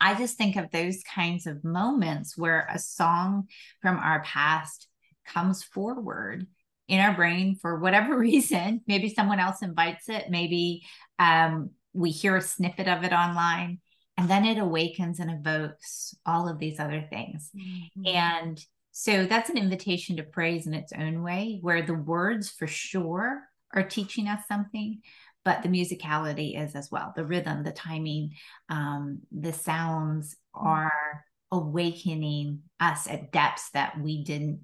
i 0.00 0.14
just 0.14 0.36
think 0.36 0.56
of 0.56 0.70
those 0.70 1.02
kinds 1.14 1.46
of 1.46 1.64
moments 1.64 2.36
where 2.36 2.68
a 2.72 2.78
song 2.78 3.48
from 3.80 3.96
our 3.98 4.22
past 4.22 4.88
comes 5.26 5.62
forward 5.62 6.46
in 6.88 7.00
our 7.00 7.14
brain 7.14 7.56
for 7.60 7.78
whatever 7.78 8.16
reason. 8.18 8.80
Maybe 8.86 9.12
someone 9.12 9.40
else 9.40 9.62
invites 9.62 10.08
it. 10.08 10.30
Maybe 10.30 10.84
um, 11.18 11.70
we 11.92 12.10
hear 12.10 12.36
a 12.36 12.42
snippet 12.42 12.88
of 12.88 13.04
it 13.04 13.12
online 13.12 13.80
and 14.16 14.30
then 14.30 14.44
it 14.44 14.58
awakens 14.58 15.18
and 15.18 15.30
evokes 15.30 16.14
all 16.24 16.48
of 16.48 16.58
these 16.58 16.80
other 16.80 17.06
things. 17.10 17.50
Mm-hmm. 17.56 18.16
and 18.16 18.64
so 18.98 19.26
that's 19.26 19.50
an 19.50 19.58
invitation 19.58 20.16
to 20.16 20.22
praise 20.22 20.66
in 20.66 20.72
its 20.72 20.90
own 20.98 21.22
way, 21.22 21.58
where 21.60 21.82
the 21.82 21.92
words 21.92 22.48
for 22.48 22.66
sure 22.66 23.42
are 23.74 23.82
teaching 23.82 24.26
us 24.26 24.40
something, 24.48 25.02
but 25.46 25.62
the 25.62 25.68
musicality 25.68 26.60
is 26.60 26.74
as 26.74 26.90
well. 26.90 27.12
The 27.14 27.24
rhythm, 27.24 27.62
the 27.62 27.70
timing, 27.70 28.32
um, 28.68 29.20
the 29.30 29.52
sounds 29.52 30.34
are 30.52 31.24
awakening 31.52 32.62
us 32.80 33.06
at 33.08 33.30
depths 33.30 33.70
that 33.70 33.98
we 34.00 34.24
didn't 34.24 34.62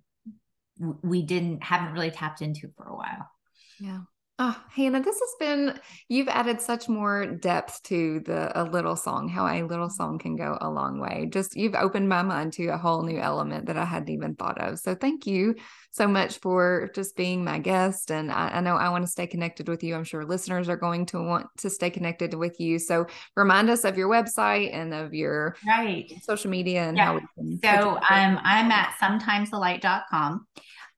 we 1.03 1.23
didn't 1.23 1.63
haven't 1.63 1.93
really 1.93 2.11
tapped 2.11 2.43
into 2.43 2.69
for 2.77 2.85
a 2.85 2.97
while. 2.97 3.31
Yeah. 3.79 4.01
Oh, 4.39 4.59
Hannah, 4.71 5.03
this 5.03 5.21
has 5.21 5.35
been, 5.39 5.79
you've 6.09 6.29
added 6.29 6.61
such 6.61 6.89
more 6.89 7.27
depth 7.27 7.83
to 7.85 8.21
the 8.21 8.61
a 8.61 8.65
little 8.65 8.97
song, 8.97 9.29
how 9.29 9.47
a 9.47 9.63
little 9.63 9.91
song 9.91 10.19
can 10.19 10.37
go 10.37 10.57
a 10.61 10.71
long 10.71 10.99
way. 10.99 11.29
Just 11.31 11.55
you've 11.55 11.75
opened 11.75 12.09
my 12.09 12.23
mind 12.23 12.55
to 12.55 12.69
a 12.69 12.79
whole 12.79 13.03
new 13.03 13.19
element 13.19 13.67
that 13.67 13.77
I 13.77 13.85
hadn't 13.85 14.09
even 14.09 14.35
thought 14.35 14.59
of. 14.59 14.79
So 14.79 14.95
thank 14.95 15.27
you 15.27 15.57
so 15.91 16.09
much 16.09 16.39
for 16.39 16.91
just 16.95 17.15
being 17.15 17.45
my 17.45 17.59
guest. 17.59 18.11
And 18.11 18.33
I, 18.33 18.49
I 18.49 18.61
know 18.63 18.77
I 18.77 18.89
want 18.89 19.05
to 19.05 19.11
stay 19.11 19.27
connected 19.27 19.69
with 19.69 19.85
you. 19.85 19.95
I'm 19.95 20.03
sure 20.03 20.25
listeners 20.25 20.71
are 20.71 20.77
going 20.77 21.07
to 21.07 21.23
want 21.23 21.47
to 21.59 21.69
stay 21.69 21.91
connected 21.91 22.33
with 22.33 22.59
you. 22.59 22.79
So 22.79 23.07
remind 23.37 23.69
us 23.69 23.85
of 23.85 23.99
your 23.99 24.09
website 24.09 24.75
and 24.75 24.95
of 24.95 25.13
your 25.13 25.57
right 25.67 26.11
social 26.23 26.51
media 26.51 26.85
and 26.89 26.97
yeah. 26.97 27.05
how 27.05 27.15
we 27.15 27.21
can. 27.37 27.61
So 27.63 27.91
um, 28.11 28.41
I'm 28.43 28.71
at 28.73 28.95
sometimesalight.com. 29.01 30.47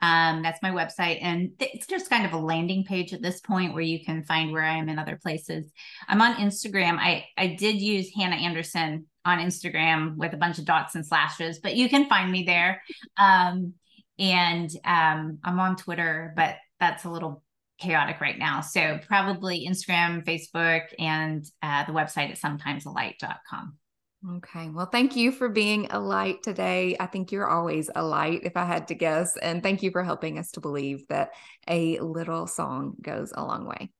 Um, 0.05 0.43
that's 0.43 0.61
my 0.61 0.71
website. 0.71 1.21
And 1.23 1.53
it's 1.59 1.87
just 1.87 2.11
kind 2.11 2.27
of 2.27 2.35
a 2.35 2.39
landing 2.39 2.85
page 2.85 3.15
at 3.15 3.23
this 3.23 3.41
point 3.41 3.73
where 3.73 3.83
you 3.83 4.05
can 4.05 4.23
find 4.23 4.53
where 4.53 4.63
I 4.63 4.77
am 4.77 4.91
in 4.91 4.99
other 4.99 5.19
places. 5.21 5.73
I'm 6.07 6.21
on 6.21 6.35
Instagram. 6.35 6.99
I, 6.99 7.25
I 7.39 7.47
did 7.59 7.81
use 7.81 8.11
Hannah 8.15 8.37
Anderson 8.37 9.07
on 9.25 9.39
Instagram 9.39 10.17
with 10.17 10.35
a 10.35 10.37
bunch 10.37 10.59
of 10.59 10.67
dots 10.67 10.95
and 10.95 11.07
slashes, 11.07 11.59
but 11.59 11.75
you 11.75 11.89
can 11.89 12.07
find 12.07 12.31
me 12.31 12.43
there. 12.43 12.83
Um, 13.17 13.73
and 14.19 14.71
um, 14.85 15.39
I'm 15.43 15.59
on 15.59 15.77
Twitter, 15.77 16.35
but 16.37 16.57
that's 16.79 17.05
a 17.05 17.11
little 17.11 17.43
chaotic 17.79 18.21
right 18.21 18.39
now. 18.39 18.61
So 18.61 19.01
probably 19.07 19.67
Instagram, 19.67 20.23
Facebook, 20.23 20.83
and 20.99 21.47
uh, 21.63 21.85
the 21.85 21.93
website 21.93 22.31
at 22.31 22.39
sometimesalight.com. 22.39 23.79
Okay. 24.27 24.71
Well, 24.71 24.87
thank 24.87 25.17
you 25.17 25.33
for 25.33 25.51
being 25.51 25.89
a 25.91 26.01
light 26.01 26.43
today. 26.43 26.97
I 26.99 27.07
think 27.07 27.31
you're 27.31 27.49
always 27.49 27.91
a 27.95 28.03
light, 28.03 28.41
if 28.45 28.57
I 28.57 28.65
had 28.65 28.89
to 28.89 28.95
guess. 28.95 29.37
And 29.37 29.63
thank 29.63 29.83
you 29.83 29.91
for 29.91 30.03
helping 30.03 30.39
us 30.39 30.51
to 30.53 30.61
believe 30.61 31.07
that 31.09 31.33
a 31.69 31.99
little 31.99 32.47
song 32.47 32.97
goes 33.03 33.33
a 33.35 33.45
long 33.45 33.67
way. 33.67 33.93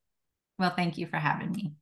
Well, 0.59 0.73
thank 0.75 0.97
you 0.97 1.07
for 1.07 1.19
having 1.19 1.53
me. 1.53 1.75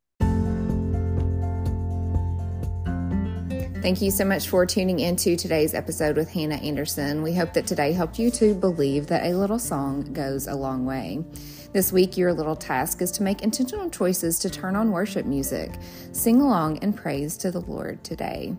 Thank 3.81 4.01
you 4.01 4.11
so 4.13 4.25
much 4.25 4.49
for 4.49 4.65
tuning 4.65 5.01
into 5.01 5.35
today's 5.35 5.75
episode 5.75 6.17
with 6.17 6.31
Hannah 6.31 6.55
Anderson. 6.57 7.23
We 7.23 7.35
hope 7.35 7.53
that 7.55 7.67
today 7.67 7.93
helped 7.93 8.17
you 8.17 8.31
to 8.33 8.55
believe 8.55 9.09
that 9.09 9.25
a 9.25 9.37
little 9.37 9.59
song 9.59 10.13
goes 10.13 10.47
a 10.47 10.55
long 10.55 10.85
way. 10.85 11.25
This 11.73 11.91
week, 11.91 12.19
your 12.19 12.35
little 12.35 12.55
task 12.55 13.01
is 13.01 13.11
to 13.13 13.23
make 13.23 13.41
intentional 13.41 13.89
choices 13.89 14.39
to 14.41 14.51
turn 14.51 14.77
on 14.77 14.91
worship 14.91 15.25
music. 15.25 15.73
Sing 16.13 16.43
along 16.43 16.81
and 16.81 16.95
praise 16.95 17.39
to 17.39 17.51
the 17.51 17.63
Lord 17.63 18.05
today. 18.05 18.55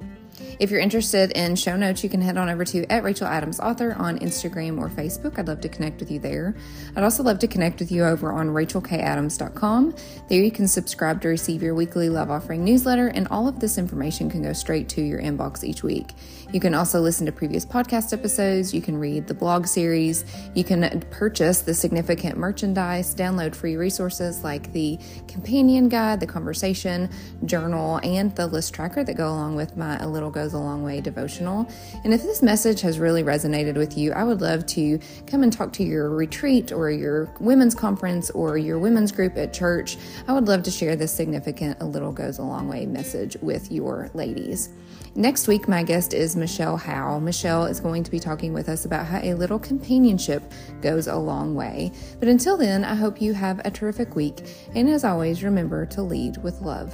If 0.59 0.69
you're 0.69 0.79
interested 0.79 1.31
in 1.31 1.55
show 1.55 1.75
notes, 1.75 2.03
you 2.03 2.09
can 2.09 2.21
head 2.21 2.37
on 2.37 2.49
over 2.49 2.63
to 2.65 2.85
at 2.91 3.03
Rachel 3.03 3.27
Adams 3.27 3.59
Author 3.59 3.93
on 3.97 4.19
Instagram 4.19 4.79
or 4.79 4.89
Facebook. 4.89 5.39
I'd 5.39 5.47
love 5.47 5.61
to 5.61 5.69
connect 5.69 5.99
with 5.99 6.11
you 6.11 6.19
there. 6.19 6.55
I'd 6.95 7.03
also 7.03 7.23
love 7.23 7.39
to 7.39 7.47
connect 7.47 7.79
with 7.79 7.91
you 7.91 8.03
over 8.03 8.31
on 8.31 8.49
rachelkadams.com. 8.49 9.95
There 10.29 10.43
you 10.43 10.51
can 10.51 10.67
subscribe 10.67 11.21
to 11.21 11.27
receive 11.29 11.63
your 11.63 11.75
weekly 11.75 12.09
love 12.09 12.29
offering 12.29 12.63
newsletter, 12.63 13.07
and 13.07 13.27
all 13.29 13.47
of 13.47 13.59
this 13.59 13.77
information 13.77 14.29
can 14.29 14.43
go 14.43 14.53
straight 14.53 14.89
to 14.89 15.01
your 15.01 15.21
inbox 15.21 15.63
each 15.63 15.83
week. 15.83 16.11
You 16.51 16.59
can 16.59 16.75
also 16.75 16.99
listen 16.99 17.25
to 17.25 17.31
previous 17.31 17.65
podcast 17.65 18.13
episodes. 18.13 18.73
You 18.73 18.81
can 18.81 18.99
read 18.99 19.25
the 19.25 19.33
blog 19.33 19.65
series. 19.65 20.23
You 20.53 20.63
can 20.63 21.01
purchase 21.09 21.61
the 21.61 21.73
significant 21.73 22.37
merchandise, 22.37 23.15
download 23.15 23.55
free 23.55 23.75
resources 23.75 24.43
like 24.43 24.71
the 24.71 24.99
companion 25.27 25.89
guide, 25.89 26.19
the 26.19 26.27
conversation 26.27 27.09
journal, 27.45 27.99
and 28.03 28.35
the 28.35 28.45
list 28.45 28.73
tracker 28.73 29.03
that 29.03 29.15
go 29.15 29.29
along 29.29 29.55
with 29.55 29.75
my 29.75 29.97
A 29.97 30.07
Little 30.07 30.29
Goes 30.43 30.53
a 30.53 30.59
Long 30.59 30.83
Way 30.83 30.99
devotional. 30.99 31.65
And 32.03 32.13
if 32.13 32.21
this 32.21 32.41
message 32.41 32.81
has 32.81 32.99
really 32.99 33.23
resonated 33.23 33.77
with 33.77 33.97
you, 33.97 34.11
I 34.11 34.25
would 34.25 34.41
love 34.41 34.65
to 34.67 34.99
come 35.25 35.41
and 35.41 35.53
talk 35.53 35.71
to 35.73 35.83
your 35.83 36.09
retreat 36.09 36.73
or 36.73 36.91
your 36.91 37.33
women's 37.39 37.73
conference 37.73 38.29
or 38.31 38.57
your 38.57 38.77
women's 38.77 39.13
group 39.13 39.37
at 39.37 39.53
church. 39.53 39.97
I 40.27 40.33
would 40.33 40.49
love 40.49 40.63
to 40.63 40.71
share 40.71 40.97
this 40.97 41.13
significant 41.13 41.77
A 41.81 41.85
Little 41.85 42.11
Goes 42.11 42.39
a 42.39 42.43
Long 42.43 42.67
Way 42.67 42.85
message 42.85 43.37
with 43.41 43.71
your 43.71 44.11
ladies. 44.13 44.67
Next 45.15 45.47
week, 45.47 45.69
my 45.69 45.81
guest 45.81 46.13
is 46.13 46.35
Michelle 46.35 46.75
Howe. 46.75 47.19
Michelle 47.19 47.65
is 47.65 47.79
going 47.79 48.03
to 48.03 48.11
be 48.11 48.19
talking 48.19 48.51
with 48.51 48.67
us 48.67 48.83
about 48.83 49.05
how 49.05 49.21
a 49.23 49.35
little 49.35 49.59
companionship 49.59 50.43
goes 50.81 51.07
a 51.07 51.15
long 51.15 51.55
way. 51.55 51.93
But 52.19 52.27
until 52.27 52.57
then, 52.57 52.83
I 52.83 52.95
hope 52.95 53.21
you 53.21 53.33
have 53.33 53.61
a 53.63 53.71
terrific 53.71 54.15
week. 54.15 54.41
And 54.75 54.89
as 54.89 55.05
always, 55.05 55.41
remember 55.41 55.85
to 55.85 56.01
lead 56.01 56.43
with 56.43 56.59
love. 56.61 56.93